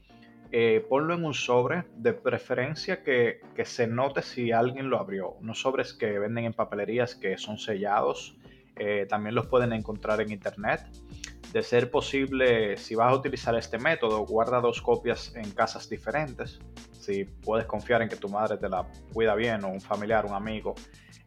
eh, 0.52 0.84
ponlo 0.88 1.14
en 1.14 1.24
un 1.24 1.34
sobre, 1.34 1.84
de 1.96 2.12
preferencia 2.12 3.02
que, 3.02 3.40
se 3.64 3.86
note 3.86 4.22
si 4.22 4.52
alguien 4.52 4.88
lo 4.90 4.98
abrió. 4.98 5.30
Unos 5.40 5.60
sobres 5.60 5.92
que 5.92 6.18
venden 6.18 6.44
en 6.44 6.52
papelerías 6.52 7.14
que 7.14 7.36
son 7.36 7.58
sellados, 7.58 8.36
eh, 8.76 9.06
también 9.08 9.34
los 9.34 9.46
pueden 9.46 9.72
encontrar 9.72 10.20
en 10.20 10.30
internet. 10.30 10.82
De 11.52 11.62
ser 11.62 11.90
posible, 11.90 12.76
si 12.76 12.94
vas 12.94 13.12
a 13.12 13.16
utilizar 13.16 13.54
este 13.56 13.78
método, 13.78 14.24
guarda 14.26 14.60
dos 14.60 14.82
copias 14.82 15.34
en 15.34 15.50
casas 15.52 15.88
diferentes. 15.88 16.60
Si 16.92 17.24
puedes 17.24 17.66
confiar 17.66 18.02
en 18.02 18.08
que 18.08 18.16
tu 18.16 18.28
madre 18.28 18.56
te 18.58 18.68
la 18.68 18.86
cuida 19.12 19.34
bien 19.34 19.64
o 19.64 19.68
un 19.68 19.80
familiar, 19.80 20.26
un 20.26 20.34
amigo. 20.34 20.74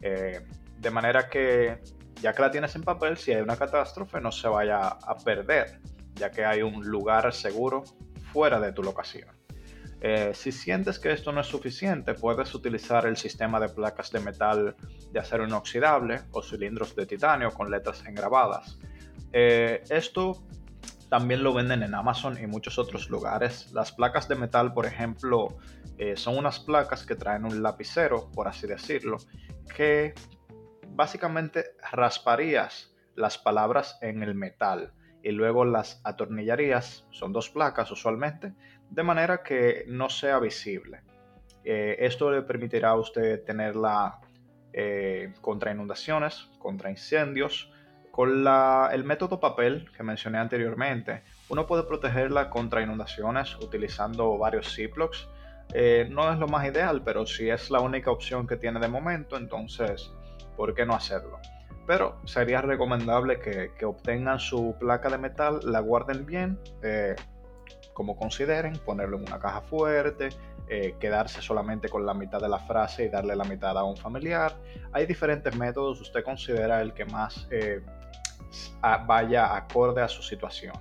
Eh, 0.02 0.42
de 0.78 0.92
manera 0.92 1.28
que, 1.28 1.80
ya 2.22 2.34
que 2.34 2.42
la 2.42 2.52
tienes 2.52 2.76
en 2.76 2.84
papel, 2.84 3.18
si 3.18 3.34
hay 3.34 3.42
una 3.42 3.58
catástrofe 3.58 4.22
no 4.22 4.32
se 4.32 4.48
vaya 4.48 4.88
a 4.88 5.18
perder, 5.18 5.80
ya 6.16 6.32
que 6.32 6.46
hay 6.46 6.62
un 6.62 6.86
lugar 6.86 7.34
seguro 7.34 7.84
fuera 8.32 8.60
de 8.60 8.72
tu 8.72 8.84
locación. 8.84 9.30
Eh, 10.02 10.32
si 10.34 10.52
sientes 10.52 10.98
que 10.98 11.12
esto 11.12 11.32
no 11.32 11.42
es 11.42 11.48
suficiente, 11.48 12.14
puedes 12.14 12.56
utilizar 12.56 13.06
el 13.06 13.18
sistema 13.18 13.60
de 13.60 13.68
placas 13.68 14.12
de 14.12 14.22
metal 14.22 14.76
de 15.12 15.20
acero 15.20 15.46
inoxidable 15.46 16.22
o 16.32 16.42
cilindros 16.42 16.96
de 16.96 17.06
titanio 17.06 17.52
con 17.52 17.70
letras 17.70 18.06
engrabadas. 18.06 18.80
Eh, 19.34 19.84
esto 19.90 20.42
también 21.10 21.44
lo 21.44 21.54
venden 21.54 21.84
en 21.84 21.96
Amazon 21.96 22.42
y 22.42 22.48
muchos 22.48 22.80
otros 22.80 23.10
lugares. 23.10 23.72
Las 23.74 23.92
placas 23.92 24.30
de 24.30 24.36
metal, 24.36 24.74
por 24.74 24.86
ejemplo, 24.86 25.58
eh, 25.98 26.16
son 26.16 26.38
unas 26.38 26.60
placas 26.60 27.06
que 27.06 27.16
traen 27.16 27.44
un 27.44 27.62
lapicero, 27.62 28.30
por 28.32 28.48
así 28.48 28.68
decirlo, 28.68 29.18
que 29.76 30.14
básicamente 30.92 31.72
rasparías 31.92 32.94
las 33.16 33.38
palabras 33.38 33.98
en 34.02 34.24
el 34.24 34.34
metal 34.34 34.94
y 35.24 35.32
luego 35.32 35.66
las 35.66 36.02
atornillarías, 36.04 37.06
son 37.12 37.34
dos 37.34 37.50
placas 37.50 37.92
usualmente, 37.92 38.54
de 38.90 39.04
manera 39.04 39.44
que 39.44 39.86
no 39.88 40.10
sea 40.10 40.40
visible. 40.40 41.02
Eh, 41.64 41.98
esto 42.00 42.32
le 42.32 42.42
permitirá 42.42 42.90
a 42.90 42.96
usted 42.96 43.44
tenerla 43.44 44.20
eh, 44.74 45.34
contra 45.42 45.72
inundaciones, 45.72 46.50
contra 46.60 46.90
incendios, 46.90 47.72
Con 48.12 48.46
el 48.92 49.04
método 49.04 49.40
papel 49.40 49.90
que 49.96 50.04
mencioné 50.04 50.40
anteriormente, 50.40 51.24
uno 51.48 51.66
puede 51.66 51.84
protegerla 51.84 52.50
contra 52.50 52.82
inundaciones 52.82 53.56
utilizando 53.56 54.38
varios 54.38 54.76
Ziplocs. 54.76 55.28
Eh, 55.74 56.08
no 56.10 56.32
es 56.34 56.38
lo 56.40 56.48
más 56.48 56.68
ideal, 56.68 57.02
pero 57.04 57.26
si 57.26 57.50
es 57.50 57.70
la 57.70 57.80
única 57.80 58.12
opción 58.12 58.46
que 58.46 58.58
tiene 58.58 58.80
de 58.80 58.88
momento, 58.88 59.38
entonces, 59.38 60.12
¿por 60.58 60.74
qué 60.74 60.86
no 60.86 60.96
hacerlo? 60.96 61.40
Pero 61.90 62.22
sería 62.24 62.62
recomendable 62.62 63.40
que, 63.40 63.84
obtengan 63.84 64.40
su 64.40 64.76
placa 64.80 65.10
de 65.10 65.18
metal, 65.18 65.60
la 65.64 65.80
guarden 65.80 66.24
bien, 66.24 66.60
eh, 66.84 67.16
como 67.94 68.16
consideren, 68.16 68.74
ponerlo 68.86 69.18
en 69.18 69.24
una 69.24 69.40
caja 69.40 69.62
fuerte, 69.62 70.30
eh, 70.68 70.94
quedarse 71.00 71.42
solamente 71.42 71.90
con 71.90 72.06
la 72.06 72.14
mitad 72.14 72.40
de 72.40 72.48
la 72.48 72.60
frase 72.60 73.06
y 73.06 73.10
darle 73.10 73.36
la 73.36 73.44
mitad 73.44 73.76
a 73.76 73.84
un 73.84 73.98
familiar. 73.98 74.56
Hay 74.92 75.08
diferentes 75.08 75.56
métodos, 75.56 76.00
usted 76.00 76.24
considera 76.24 76.80
el 76.80 76.94
que 76.94 77.06
más 77.06 77.48
eh, 77.50 77.82
vaya 79.08 79.56
acorde 79.56 80.04
a 80.04 80.08
su 80.08 80.22
situación. 80.22 80.76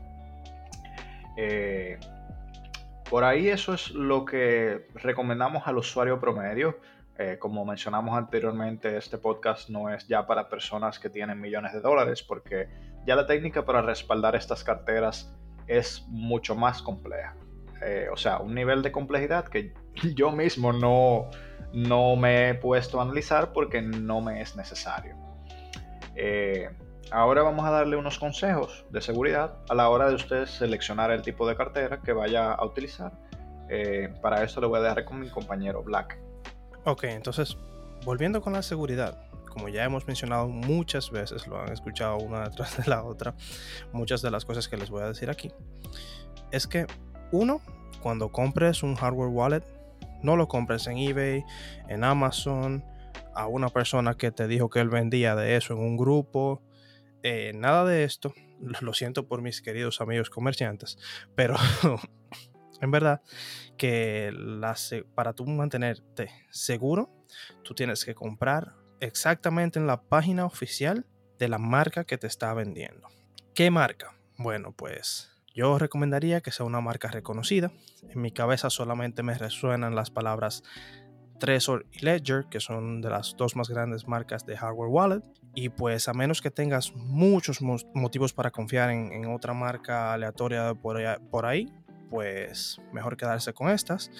Por 3.08 3.24
ahí 3.24 3.48
eso 3.48 3.72
es 3.72 3.92
lo 3.92 4.26
que 4.26 4.88
recomendamos 4.96 5.66
al 5.66 5.78
usuario 5.78 6.20
promedio. 6.20 6.78
Como 7.40 7.64
mencionamos 7.64 8.16
anteriormente, 8.16 8.96
este 8.96 9.18
podcast 9.18 9.68
no 9.70 9.92
es 9.92 10.06
ya 10.06 10.24
para 10.26 10.48
personas 10.48 11.00
que 11.00 11.10
tienen 11.10 11.40
millones 11.40 11.72
de 11.72 11.80
dólares 11.80 12.22
porque 12.22 12.68
ya 13.06 13.16
la 13.16 13.26
técnica 13.26 13.64
para 13.64 13.82
respaldar 13.82 14.36
estas 14.36 14.62
carteras 14.62 15.34
es 15.66 16.04
mucho 16.08 16.54
más 16.54 16.82
compleja. 16.82 17.34
Eh, 17.82 18.08
o 18.12 18.16
sea, 18.16 18.38
un 18.38 18.54
nivel 18.54 18.82
de 18.82 18.90
complejidad 18.90 19.46
que 19.46 19.72
yo 20.14 20.32
mismo 20.32 20.72
no, 20.72 21.30
no 21.72 22.16
me 22.16 22.50
he 22.50 22.54
puesto 22.54 22.98
a 22.98 23.02
analizar 23.02 23.52
porque 23.52 23.80
no 23.80 24.20
me 24.20 24.40
es 24.40 24.56
necesario. 24.56 25.16
Eh, 26.16 26.68
ahora 27.12 27.42
vamos 27.42 27.64
a 27.64 27.70
darle 27.70 27.96
unos 27.96 28.18
consejos 28.18 28.84
de 28.90 29.00
seguridad 29.00 29.58
a 29.68 29.74
la 29.74 29.88
hora 29.88 30.08
de 30.08 30.14
usted 30.14 30.46
seleccionar 30.46 31.10
el 31.12 31.22
tipo 31.22 31.46
de 31.48 31.56
cartera 31.56 32.00
que 32.00 32.12
vaya 32.12 32.52
a 32.52 32.64
utilizar. 32.64 33.12
Eh, 33.70 34.12
para 34.22 34.42
esto 34.42 34.60
le 34.60 34.66
voy 34.66 34.80
a 34.80 34.82
dejar 34.82 35.04
con 35.04 35.20
mi 35.20 35.28
compañero 35.28 35.82
Black. 35.82 36.18
Ok, 36.88 37.04
entonces, 37.04 37.58
volviendo 38.06 38.40
con 38.40 38.54
la 38.54 38.62
seguridad, 38.62 39.28
como 39.52 39.68
ya 39.68 39.84
hemos 39.84 40.06
mencionado 40.06 40.48
muchas 40.48 41.10
veces, 41.10 41.46
lo 41.46 41.60
han 41.60 41.70
escuchado 41.70 42.16
una 42.16 42.44
detrás 42.48 42.78
de 42.78 42.88
la 42.88 43.04
otra, 43.04 43.34
muchas 43.92 44.22
de 44.22 44.30
las 44.30 44.46
cosas 44.46 44.68
que 44.68 44.78
les 44.78 44.88
voy 44.88 45.02
a 45.02 45.08
decir 45.08 45.28
aquí, 45.28 45.52
es 46.50 46.66
que 46.66 46.86
uno, 47.30 47.60
cuando 48.00 48.32
compres 48.32 48.82
un 48.82 48.94
hardware 48.94 49.28
wallet, 49.28 49.64
no 50.22 50.34
lo 50.34 50.48
compres 50.48 50.86
en 50.86 50.96
eBay, 50.96 51.44
en 51.88 52.04
Amazon, 52.04 52.82
a 53.34 53.46
una 53.48 53.68
persona 53.68 54.14
que 54.14 54.30
te 54.30 54.48
dijo 54.48 54.70
que 54.70 54.80
él 54.80 54.88
vendía 54.88 55.36
de 55.36 55.56
eso 55.56 55.74
en 55.74 55.80
un 55.80 55.98
grupo. 55.98 56.62
Eh, 57.22 57.52
nada 57.54 57.84
de 57.84 58.04
esto. 58.04 58.32
Lo 58.80 58.94
siento 58.94 59.28
por 59.28 59.42
mis 59.42 59.60
queridos 59.60 60.00
amigos 60.00 60.30
comerciantes, 60.30 60.96
pero 61.34 61.54
en 62.80 62.90
verdad 62.90 63.22
que 63.76 64.32
para 65.14 65.32
tú 65.32 65.46
mantenerte 65.46 66.30
seguro, 66.50 67.10
tú 67.62 67.74
tienes 67.74 68.04
que 68.04 68.14
comprar 68.14 68.74
exactamente 69.00 69.78
en 69.78 69.86
la 69.86 70.02
página 70.02 70.44
oficial 70.44 71.06
de 71.38 71.48
la 71.48 71.58
marca 71.58 72.04
que 72.04 72.18
te 72.18 72.26
está 72.26 72.52
vendiendo. 72.54 73.08
¿Qué 73.54 73.70
marca? 73.70 74.14
Bueno, 74.36 74.72
pues 74.72 75.30
yo 75.54 75.78
recomendaría 75.78 76.40
que 76.40 76.52
sea 76.52 76.66
una 76.66 76.80
marca 76.80 77.08
reconocida. 77.08 77.72
En 78.08 78.20
mi 78.20 78.30
cabeza 78.30 78.70
solamente 78.70 79.22
me 79.22 79.36
resuenan 79.36 79.94
las 79.94 80.10
palabras 80.10 80.62
Trezor 81.38 81.86
y 81.92 82.04
Ledger, 82.04 82.46
que 82.50 82.60
son 82.60 83.00
de 83.00 83.10
las 83.10 83.36
dos 83.36 83.56
más 83.56 83.68
grandes 83.68 84.06
marcas 84.06 84.44
de 84.44 84.56
hardware 84.56 84.90
wallet. 84.90 85.22
Y 85.54 85.70
pues 85.70 86.08
a 86.08 86.12
menos 86.12 86.42
que 86.42 86.50
tengas 86.50 86.92
muchos 86.94 87.60
motivos 87.60 88.32
para 88.32 88.50
confiar 88.50 88.90
en, 88.90 89.26
otra 89.26 89.54
marca 89.54 90.12
aleatoria 90.12 90.74
por 90.74 91.46
ahí, 91.46 91.72
pues 92.10 92.80
mejor 92.92 93.16
quedarse 93.16 93.52
con 93.52 93.70
estas. 93.70 94.10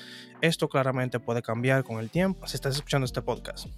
Esto 0.41 0.69
claramente 0.69 1.21
puede 1.21 1.43
cambiar 1.43 1.85
con 1.85 1.99
el 1.99 2.11
tiempo 2.11 2.47
si 2.47 2.57
estás 2.57 2.77
escuchando 2.77 3.05
este 3.05 3.23
podcast 3.23 3.69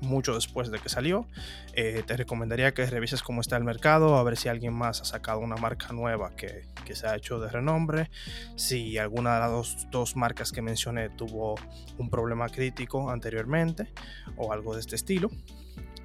mucho 0.00 0.34
después 0.34 0.70
de 0.70 0.78
que 0.78 0.88
salió. 0.88 1.26
Eh, 1.74 2.02
te 2.06 2.16
recomendaría 2.16 2.72
que 2.72 2.86
revises 2.86 3.22
cómo 3.22 3.40
está 3.40 3.56
el 3.56 3.64
mercado, 3.64 4.16
a 4.16 4.22
ver 4.22 4.36
si 4.36 4.48
alguien 4.48 4.72
más 4.72 5.00
ha 5.00 5.04
sacado 5.04 5.40
una 5.40 5.56
marca 5.56 5.92
nueva 5.92 6.30
que, 6.36 6.66
que 6.84 6.94
se 6.94 7.06
ha 7.06 7.16
hecho 7.16 7.38
de 7.38 7.48
renombre, 7.48 8.10
si 8.56 8.98
alguna 8.98 9.34
de 9.34 9.40
las 9.40 9.90
dos, 9.90 10.16
marcas 10.16 10.52
que 10.52 10.62
mencioné 10.62 11.08
tuvo 11.10 11.54
un 11.98 12.10
problema 12.10 12.48
crítico 12.48 13.10
anteriormente 13.10 13.92
o 14.36 14.52
algo 14.52 14.74
de 14.74 14.80
este 14.80 14.96
estilo. 14.96 15.30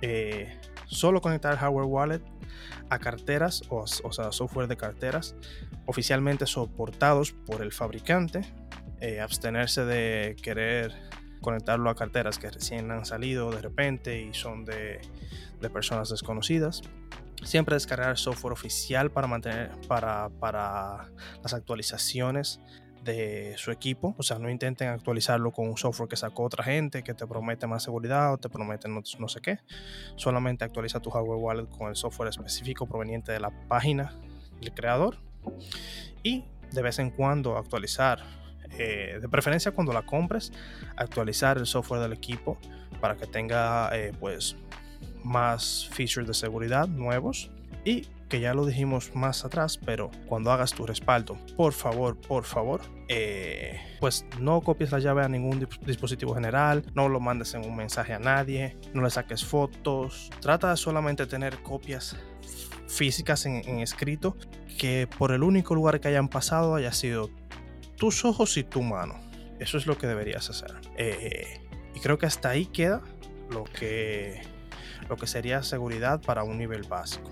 Eh, 0.01 0.60
solo 0.86 1.21
conectar 1.21 1.53
el 1.53 1.58
hardware 1.58 1.86
wallet 1.86 2.21
a 2.89 2.99
carteras, 2.99 3.63
o, 3.69 3.86
o, 4.03 4.12
sea, 4.12 4.31
software 4.31 4.67
de 4.67 4.77
carteras 4.77 5.36
oficialmente 5.86 6.45
soportados 6.45 7.31
por 7.31 7.62
el 7.62 7.71
fabricante. 7.71 8.41
Eh, 9.01 9.19
abstenerse 9.19 9.84
de 9.86 10.36
querer 10.41 10.93
conectarlo 11.41 11.89
a 11.89 11.95
carteras 11.95 12.39
que 12.39 12.49
recién 12.49 12.89
han 12.91 13.05
salido 13.05 13.51
de 13.51 13.62
repente 13.62 14.21
y 14.21 14.34
son 14.34 14.65
de, 14.65 14.99
de 15.62 15.69
personas 15.69 16.10
desconocidas. 16.10 16.81
Siempre 17.43 17.75
descargar 17.75 18.17
software 18.17 18.53
oficial 18.53 19.12
para 19.12 19.27
mantener 19.27 19.69
para, 19.88 20.29
para 20.39 21.12
las 21.43 21.53
actualizaciones 21.53 22.62
de 23.06 23.54
su 23.58 23.72
equipo. 23.72 24.15
O 24.18 24.24
sea, 24.24 24.39
no 24.39 24.50
intenten 24.50 24.89
actualizarlo 24.89 25.52
con 25.52 25.70
un 25.70 25.78
software 25.78 26.10
que 26.10 26.18
sacó 26.18 26.44
otra 26.44 26.63
gente, 26.63 27.04
que 27.04 27.13
te 27.13 27.26
promete 27.26 27.68
más 27.68 27.84
seguridad 27.84 28.34
o 28.34 28.38
te 28.38 28.50
promete 28.50 28.89
no, 28.89 29.02
no, 29.20 29.28
sé 29.30 29.39
qué. 29.41 29.60
Solamente 30.15 30.65
actualiza 30.65 31.00
tu 31.00 31.12
hardware 31.12 31.39
wallet 31.39 31.70
con 31.70 31.89
el 31.89 31.96
software 31.96 32.30
específico 32.30 32.88
proveniente 32.88 33.32
de 33.32 33.39
la 33.39 33.52
página 33.68 34.13
del 34.60 34.74
creador. 34.74 35.18
Y 36.24 36.44
de 36.72 36.82
vez 36.82 37.00
en 37.00 37.12
cuando 37.12 37.58
actualizar 37.58 38.20
eh, 38.78 39.20
de 39.22 39.30
preferencia 39.30 39.72
cuando 39.72 39.94
la 39.94 40.02
compres, 40.02 40.52
actualizar 40.98 41.58
el 41.58 41.65
software 41.65 42.02
del 42.02 42.13
equipo 42.13 42.58
para 43.00 43.15
que 43.15 43.28
tenga 43.28 43.89
eh, 43.94 44.12
pues 44.20 44.56
más 45.24 45.88
features 45.91 46.28
de 46.28 46.34
seguridad 46.34 46.88
nuevos 46.88 47.52
y 47.86 48.08
que 48.36 48.41
ya 48.41 48.54
lo 48.54 48.65
dijimos 48.65 49.15
más 49.15 49.45
atrás, 49.45 49.78
pero 49.78 50.12
cuando 50.26 50.52
hagas 50.52 50.74
tu 50.74 50.86
respaldo, 50.86 51.38
por 51.56 51.71
favor, 51.71 52.19
por 52.19 52.43
favor, 52.43 52.82
eh, 53.08 53.80
pues 54.02 54.26
no 54.41 54.60
copies 54.60 54.91
la 54.91 55.00
llave 55.00 55.24
a 55.24 55.30
ningún 55.30 55.65
dispositivo 55.86 56.36
general, 56.36 56.84
no 56.95 57.08
lo 57.08 57.21
mandes 57.21 57.54
en 57.54 57.63
un 57.63 57.78
mensaje 57.78 58.12
a 58.12 58.19
nadie, 58.19 58.76
no 58.93 59.02
le 59.04 59.10
saques 59.10 59.45
fotos, 59.45 60.30
trata 60.41 60.71
de 60.71 60.76
solamente 60.76 61.26
tener 61.28 61.63
copias 61.63 62.17
físicas 62.89 63.45
en, 63.45 63.65
en 63.69 63.80
escrito 63.80 64.36
que 64.78 65.08
por 65.17 65.32
el 65.32 65.41
único 65.41 65.74
lugar 65.74 66.02
que 66.02 66.10
hayan 66.10 66.28
pasado 66.28 66.76
haya 66.76 66.91
sido 66.91 67.30
tus 67.95 68.26
ojos 68.26 68.58
y 68.58 68.65
tu 68.65 68.82
mano. 68.82 69.15
Eso 69.60 69.78
es 69.78 69.88
lo 69.88 69.98
que 69.98 70.08
deberías 70.08 70.50
hacer. 70.50 70.74
Eh, 70.98 71.62
y 71.93 72.02
creo 72.02 72.17
que 72.17 72.26
hasta 72.26 72.50
ahí 72.50 72.65
queda 72.65 73.02
lo 73.50 73.63
que, 73.63 74.41
lo 75.08 75.15
que 75.15 75.26
sería 75.26 75.63
seguridad 75.63 76.21
para 76.21 76.43
un 76.43 76.58
nivel 76.58 76.84
básico. 76.84 77.32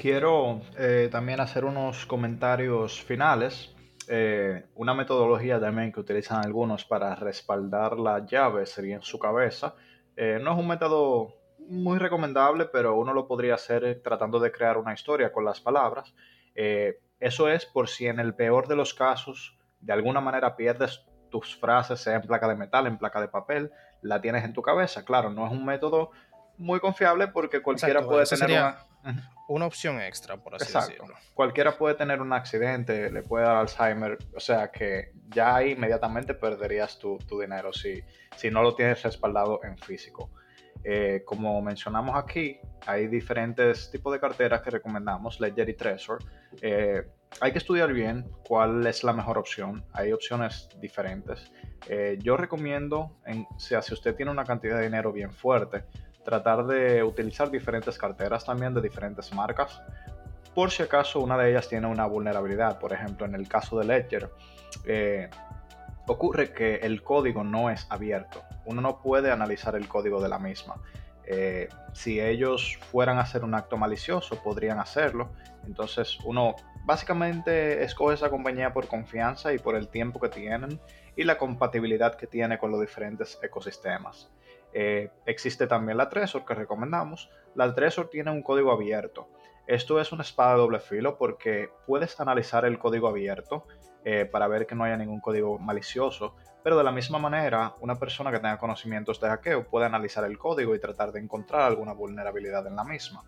Quiero 0.00 0.62
eh, 0.78 1.10
también 1.12 1.40
hacer 1.40 1.66
unos 1.66 2.06
comentarios 2.06 3.02
finales. 3.02 3.76
Eh, 4.08 4.64
una 4.76 4.94
metodología 4.94 5.60
también 5.60 5.92
que 5.92 6.00
utilizan 6.00 6.42
algunos 6.42 6.86
para 6.86 7.14
respaldar 7.16 7.98
la 7.98 8.24
llave 8.24 8.64
sería 8.64 8.96
en 8.96 9.02
su 9.02 9.18
cabeza. 9.18 9.74
no 10.16 10.52
es 10.52 10.58
un 10.58 10.68
método 10.68 11.34
muy 11.58 11.98
recomendable, 11.98 12.64
pero 12.64 12.96
uno 12.96 13.12
lo 13.12 13.26
podría 13.26 13.56
hacer 13.56 14.00
tratando 14.02 14.40
de 14.40 14.50
crear 14.50 14.78
una 14.78 14.94
historia 14.94 15.30
con 15.34 15.44
las 15.44 15.60
palabras. 15.60 16.14
eso 16.54 17.50
es 17.50 17.66
por 17.66 17.86
si 17.90 18.06
en 18.06 18.20
el 18.20 18.34
peor 18.34 18.68
de 18.68 18.76
los 18.76 18.94
casos 18.94 19.58
de 19.80 19.92
alguna 19.92 20.22
manera 20.22 20.56
pierdes 20.56 21.04
tus 21.28 21.56
frases, 21.56 22.00
sea 22.00 22.16
en 22.16 22.22
placa 22.22 22.48
de 22.48 22.56
metal, 22.56 22.86
en 22.86 22.96
placa 22.96 23.20
de 23.20 23.28
papel, 23.28 23.70
la 24.00 24.18
tienes 24.18 24.46
en 24.46 24.54
tu 24.54 24.62
cabeza. 24.62 25.04
Claro, 25.04 25.28
no 25.28 25.44
es 25.44 25.52
un 25.52 25.66
método 25.66 26.10
muy 26.56 26.80
confiable 26.80 27.28
porque 27.28 27.60
cualquiera 27.60 28.02
puede 28.02 28.24
tener 28.24 28.50
una... 28.50 28.89
una... 29.48 29.66
opción 29.66 30.00
extra, 30.00 30.36
por 30.36 30.54
así 30.54 30.72
decirlo. 30.72 31.14
Cualquiera 31.34 31.76
puede 31.76 31.94
tener 31.94 32.20
un 32.20 32.32
accidente, 32.32 33.10
le 33.10 33.22
puede 33.22 33.44
dar 33.44 33.56
Alzheimer, 33.56 34.18
o 34.34 34.40
sea 34.40 34.70
que 34.70 35.12
ya 35.28 35.56
ahí 35.56 35.72
inmediatamente 35.72 36.34
perderías 36.34 36.98
tu, 36.98 37.18
dinero 37.40 37.72
si, 37.72 38.02
si 38.36 38.50
no 38.50 38.62
lo 38.62 38.74
tienes 38.74 39.02
respaldado 39.02 39.60
en 39.64 39.76
físico. 39.78 40.30
Eh, 40.82 41.22
como 41.26 41.60
mencionamos 41.60 42.16
aquí, 42.16 42.58
hay 42.86 43.06
diferentes 43.06 43.90
tipos 43.90 44.12
de 44.12 44.20
carteras 44.20 44.62
que 44.62 44.70
recomendamos, 44.70 45.40
Ledger 45.40 45.68
y 45.68 45.74
Trezor. 45.74 46.22
Eh, 46.62 47.02
hay 47.40 47.52
que 47.52 47.58
estudiar 47.58 47.92
bien 47.92 48.30
cuál 48.46 48.86
es 48.86 49.04
la 49.04 49.12
mejor 49.12 49.38
opción. 49.38 49.84
Hay 49.92 50.12
opciones 50.12 50.68
diferentes. 50.80 51.52
Eh, 51.88 52.18
yo 52.22 52.36
recomiendo, 52.36 53.16
en, 53.26 53.46
sea, 53.56 53.82
si 53.82 53.94
usted 53.94 54.14
tiene 54.14 54.30
una 54.30 54.44
cantidad 54.44 54.78
de 54.78 54.84
dinero 54.84 55.12
bien 55.12 55.32
fuerte, 55.32 55.84
tratar 56.24 56.66
de 56.66 57.02
utilizar 57.02 57.50
diferentes 57.50 57.96
carteras 57.98 58.44
también 58.44 58.74
de 58.74 58.80
diferentes 58.80 59.32
marcas. 59.34 59.82
Por 60.54 60.70
si 60.70 60.82
acaso 60.82 61.20
una 61.20 61.38
de 61.38 61.50
ellas 61.50 61.68
tiene 61.68 61.86
una 61.86 62.06
vulnerabilidad. 62.06 62.78
Por 62.78 62.92
ejemplo, 62.92 63.26
en 63.26 63.34
el 63.34 63.48
caso 63.48 63.78
de 63.78 63.84
Ledger, 63.84 64.30
ocurre 66.06 66.52
que 66.52 66.76
el 66.76 67.02
código 67.02 67.44
no 67.44 67.70
es 67.70 67.86
abierto. 67.88 68.42
Uno 68.64 68.80
no 68.80 69.00
puede 69.00 69.30
analizar 69.30 69.76
el 69.76 69.88
código 69.88 70.20
de 70.20 70.28
la 70.28 70.38
misma. 70.38 70.74
Eh, 71.24 71.68
si 71.92 72.20
ellos 72.20 72.78
fueran 72.90 73.18
a 73.18 73.20
hacer 73.20 73.44
un 73.44 73.54
acto 73.54 73.76
malicioso, 73.76 74.42
podrían 74.42 74.80
hacerlo. 74.80 75.30
Entonces 75.64 76.18
uno 76.24 76.56
básicamente 76.84 77.84
escoge 77.84 78.14
esa 78.14 78.30
compañía 78.30 78.72
por 78.72 78.88
confianza 78.88 79.52
y 79.52 79.58
por 79.58 79.76
el 79.76 79.88
tiempo 79.88 80.18
que 80.18 80.28
tienen 80.28 80.80
y 81.14 81.22
la 81.22 81.38
compatibilidad 81.38 82.16
que 82.16 82.26
tiene 82.26 82.58
con 82.58 82.72
los 82.72 82.80
diferentes 82.80 83.38
ecosistemas. 83.42 84.28
Eh, 84.72 85.10
existe 85.26 85.66
también 85.66 85.98
la 85.98 86.08
Trezor 86.08 86.44
que 86.44 86.54
recomendamos. 86.54 87.30
La 87.54 87.74
Trezor 87.74 88.08
tiene 88.08 88.30
un 88.30 88.42
código 88.42 88.72
abierto. 88.72 89.28
Esto 89.66 90.00
es 90.00 90.12
una 90.12 90.22
espada 90.22 90.52
de 90.52 90.58
doble 90.58 90.80
filo 90.80 91.16
porque 91.16 91.70
puedes 91.86 92.18
analizar 92.20 92.64
el 92.64 92.78
código 92.78 93.08
abierto 93.08 93.66
eh, 94.04 94.24
para 94.24 94.48
ver 94.48 94.66
que 94.66 94.74
no 94.74 94.84
haya 94.84 94.96
ningún 94.96 95.20
código 95.20 95.58
malicioso, 95.58 96.34
pero 96.62 96.76
de 96.76 96.84
la 96.84 96.90
misma 96.90 97.18
manera, 97.18 97.74
una 97.80 97.96
persona 97.96 98.30
que 98.30 98.38
tenga 98.38 98.58
conocimientos 98.58 99.20
de 99.20 99.28
hackeo 99.28 99.68
puede 99.68 99.86
analizar 99.86 100.24
el 100.24 100.38
código 100.38 100.74
y 100.74 100.80
tratar 100.80 101.12
de 101.12 101.20
encontrar 101.20 101.62
alguna 101.62 101.92
vulnerabilidad 101.92 102.66
en 102.66 102.76
la 102.76 102.84
misma. 102.84 103.22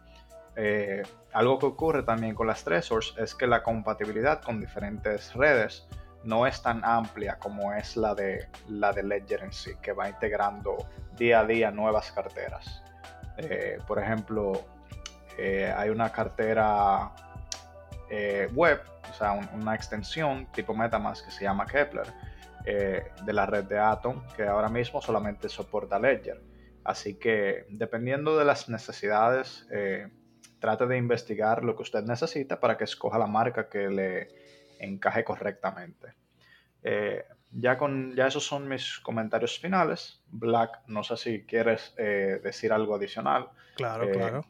Eh, 0.57 1.02
algo 1.33 1.59
que 1.59 1.66
ocurre 1.66 2.02
también 2.02 2.35
con 2.35 2.46
las 2.46 2.64
Trezors 2.64 3.14
es 3.18 3.35
que 3.35 3.46
la 3.46 3.62
compatibilidad 3.62 4.42
con 4.42 4.61
diferentes 4.61 5.35
redes 5.35 5.87
no 6.25 6.47
es 6.47 6.63
tan 6.63 6.85
amplia 6.85 7.39
como 7.39 7.73
es 7.73 7.97
la 7.97 8.15
de, 8.15 8.49
la 8.69 8.93
de 8.93 9.03
Ledger 9.03 9.43
en 9.43 9.53
sí, 9.53 9.73
que 9.83 9.93
va 9.93 10.09
integrando 10.09 10.77
día 11.17 11.41
a 11.41 11.45
día 11.45 11.71
nuevas 11.71 12.13
carteras. 12.13 12.83
Eh, 13.39 13.79
por 13.87 13.99
ejemplo, 13.99 14.65
eh, 15.39 15.73
hay 15.77 15.91
una 15.91 16.11
cartera 16.11 17.13
web, 18.53 18.83
o 19.11 19.15
sea, 19.15 19.33
una 19.55 19.75
extensión 19.75 20.47
tipo 20.53 20.75
MetaMask 20.75 21.25
que 21.25 21.31
se 21.31 21.45
llama 21.45 21.65
Kepler, 21.65 22.07
de 22.63 23.33
la 23.33 23.47
red 23.47 23.65
de 23.65 23.79
Atom, 23.79 24.23
que 24.37 24.47
ahora 24.47 24.69
mismo 24.69 25.01
solamente 25.01 25.49
soporta 25.49 25.99
Ledger. 25.99 26.43
Así 26.85 27.15
que 27.15 27.65
dependiendo 27.71 28.37
de 28.37 28.45
las 28.45 28.69
necesidades, 28.69 29.67
trate 30.63 30.87
de 30.87 30.97
investigar 30.97 31.65
lo 31.65 31.75
que 31.75 31.83
usted 31.83 32.05
necesita 32.05 32.61
para 32.61 32.79
que 32.79 32.85
escoja 32.85 33.19
la 33.19 33.27
marca 33.27 33.69
que 33.69 33.89
le 33.89 34.29
encaje 34.83 35.25
correctamente. 35.25 36.14
Eh, 36.83 37.25
ya, 37.53 37.79
con, 37.79 38.14
ya 38.14 38.27
esos 38.27 38.45
son 38.45 38.68
mis 38.68 38.99
comentarios 39.01 39.59
finales. 39.59 40.23
Black, 40.31 40.81
no 40.87 41.03
sé 41.03 41.16
si 41.16 41.47
quieres 41.47 41.95
eh, 41.99 42.40
decir 42.42 42.73
algo 42.73 42.95
adicional. 42.95 43.49
Claro, 43.77 44.05
eh, 44.05 44.12
claro. 44.12 44.45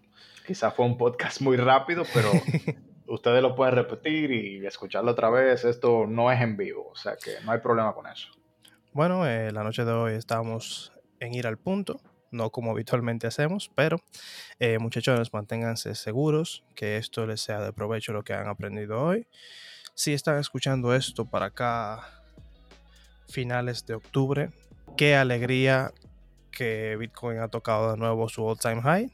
Quizá 0.47 0.71
fue 0.71 0.87
un 0.87 0.97
podcast 0.97 1.41
muy 1.41 1.57
rápido, 1.57 2.05
pero 2.13 2.31
ustedes 3.07 3.43
lo 3.43 3.55
pueden 3.55 3.75
repetir 3.75 4.31
y 4.33 4.67
escucharlo 4.67 5.13
otra 5.13 5.31
vez. 5.31 5.65
Esto 5.65 6.07
no 6.07 6.33
es 6.33 6.41
en 6.41 6.57
vivo, 6.57 6.89
o 6.91 6.97
sea 6.97 7.17
que 7.17 7.45
no 7.45 7.53
hay 7.53 7.61
problema 7.61 7.95
con 7.95 8.07
eso. 8.07 8.29
Bueno, 8.93 9.25
la 9.25 9.63
noche 9.63 9.85
de 9.85 9.93
hoy 9.93 10.15
estamos 10.15 10.93
en 11.19 11.35
ir 11.35 11.47
al 11.47 11.59
punto 11.59 12.01
no 12.33 12.51
como 12.51 12.73
habitualmente 12.73 13.27
hacemos, 13.27 13.71
pero 13.75 13.99
eh, 14.59 14.79
muchachones, 14.79 15.33
manténganse 15.33 15.95
seguros, 15.95 16.65
que 16.75 16.97
esto 16.97 17.27
les 17.27 17.41
sea 17.41 17.61
de 17.61 17.73
provecho 17.73 18.13
lo 18.13 18.25
que 18.25 18.33
han 18.33 18.49
aprendido 18.49 19.01
hoy. 19.01 19.29
Si 19.95 20.13
están 20.15 20.39
escuchando 20.39 20.95
esto 20.95 21.27
para 21.27 21.47
acá, 21.47 22.01
finales 23.29 23.85
de 23.85 23.95
octubre, 23.95 24.51
qué 24.97 25.17
alegría 25.17 25.93
que 26.51 26.97
Bitcoin 26.97 27.39
ha 27.39 27.49
tocado 27.49 27.93
de 27.93 27.99
nuevo 27.99 28.29
su 28.29 28.43
all 28.45 28.59
time 28.59 28.81
high. 28.81 29.13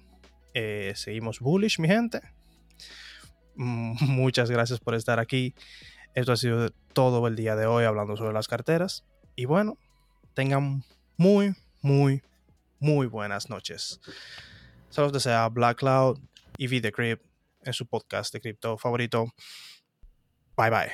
Eh, 0.54 0.92
seguimos 0.94 1.40
bullish, 1.40 1.80
mi 1.80 1.88
gente. 1.88 2.20
Mm, 3.56 3.96
muchas 4.06 4.50
gracias 4.50 4.78
por 4.78 4.94
estar 4.94 5.18
aquí. 5.18 5.54
Esto 6.14 6.32
ha 6.32 6.36
sido 6.36 6.70
todo 6.92 7.26
el 7.26 7.36
día 7.36 7.56
de 7.56 7.66
hoy 7.66 7.84
hablando 7.84 8.16
sobre 8.16 8.32
las 8.32 8.48
carteras. 8.48 9.04
Y 9.34 9.46
bueno, 9.46 9.78
tengan 10.34 10.84
muy, 11.16 11.54
muy, 11.82 12.22
muy 12.78 13.06
buenas 13.08 13.50
noches. 13.50 14.00
Saludos 14.90 15.12
desea 15.12 15.48
Black 15.48 15.78
Cloud 15.78 16.18
y 16.56 16.66
V 16.68 16.80
The 16.80 16.92
Crypt 16.92 17.24
en 17.64 17.72
su 17.72 17.86
podcast 17.86 18.32
de 18.32 18.40
cripto 18.40 18.78
favorito. 18.78 19.32
Bye 20.58 20.70
bye. 20.70 20.92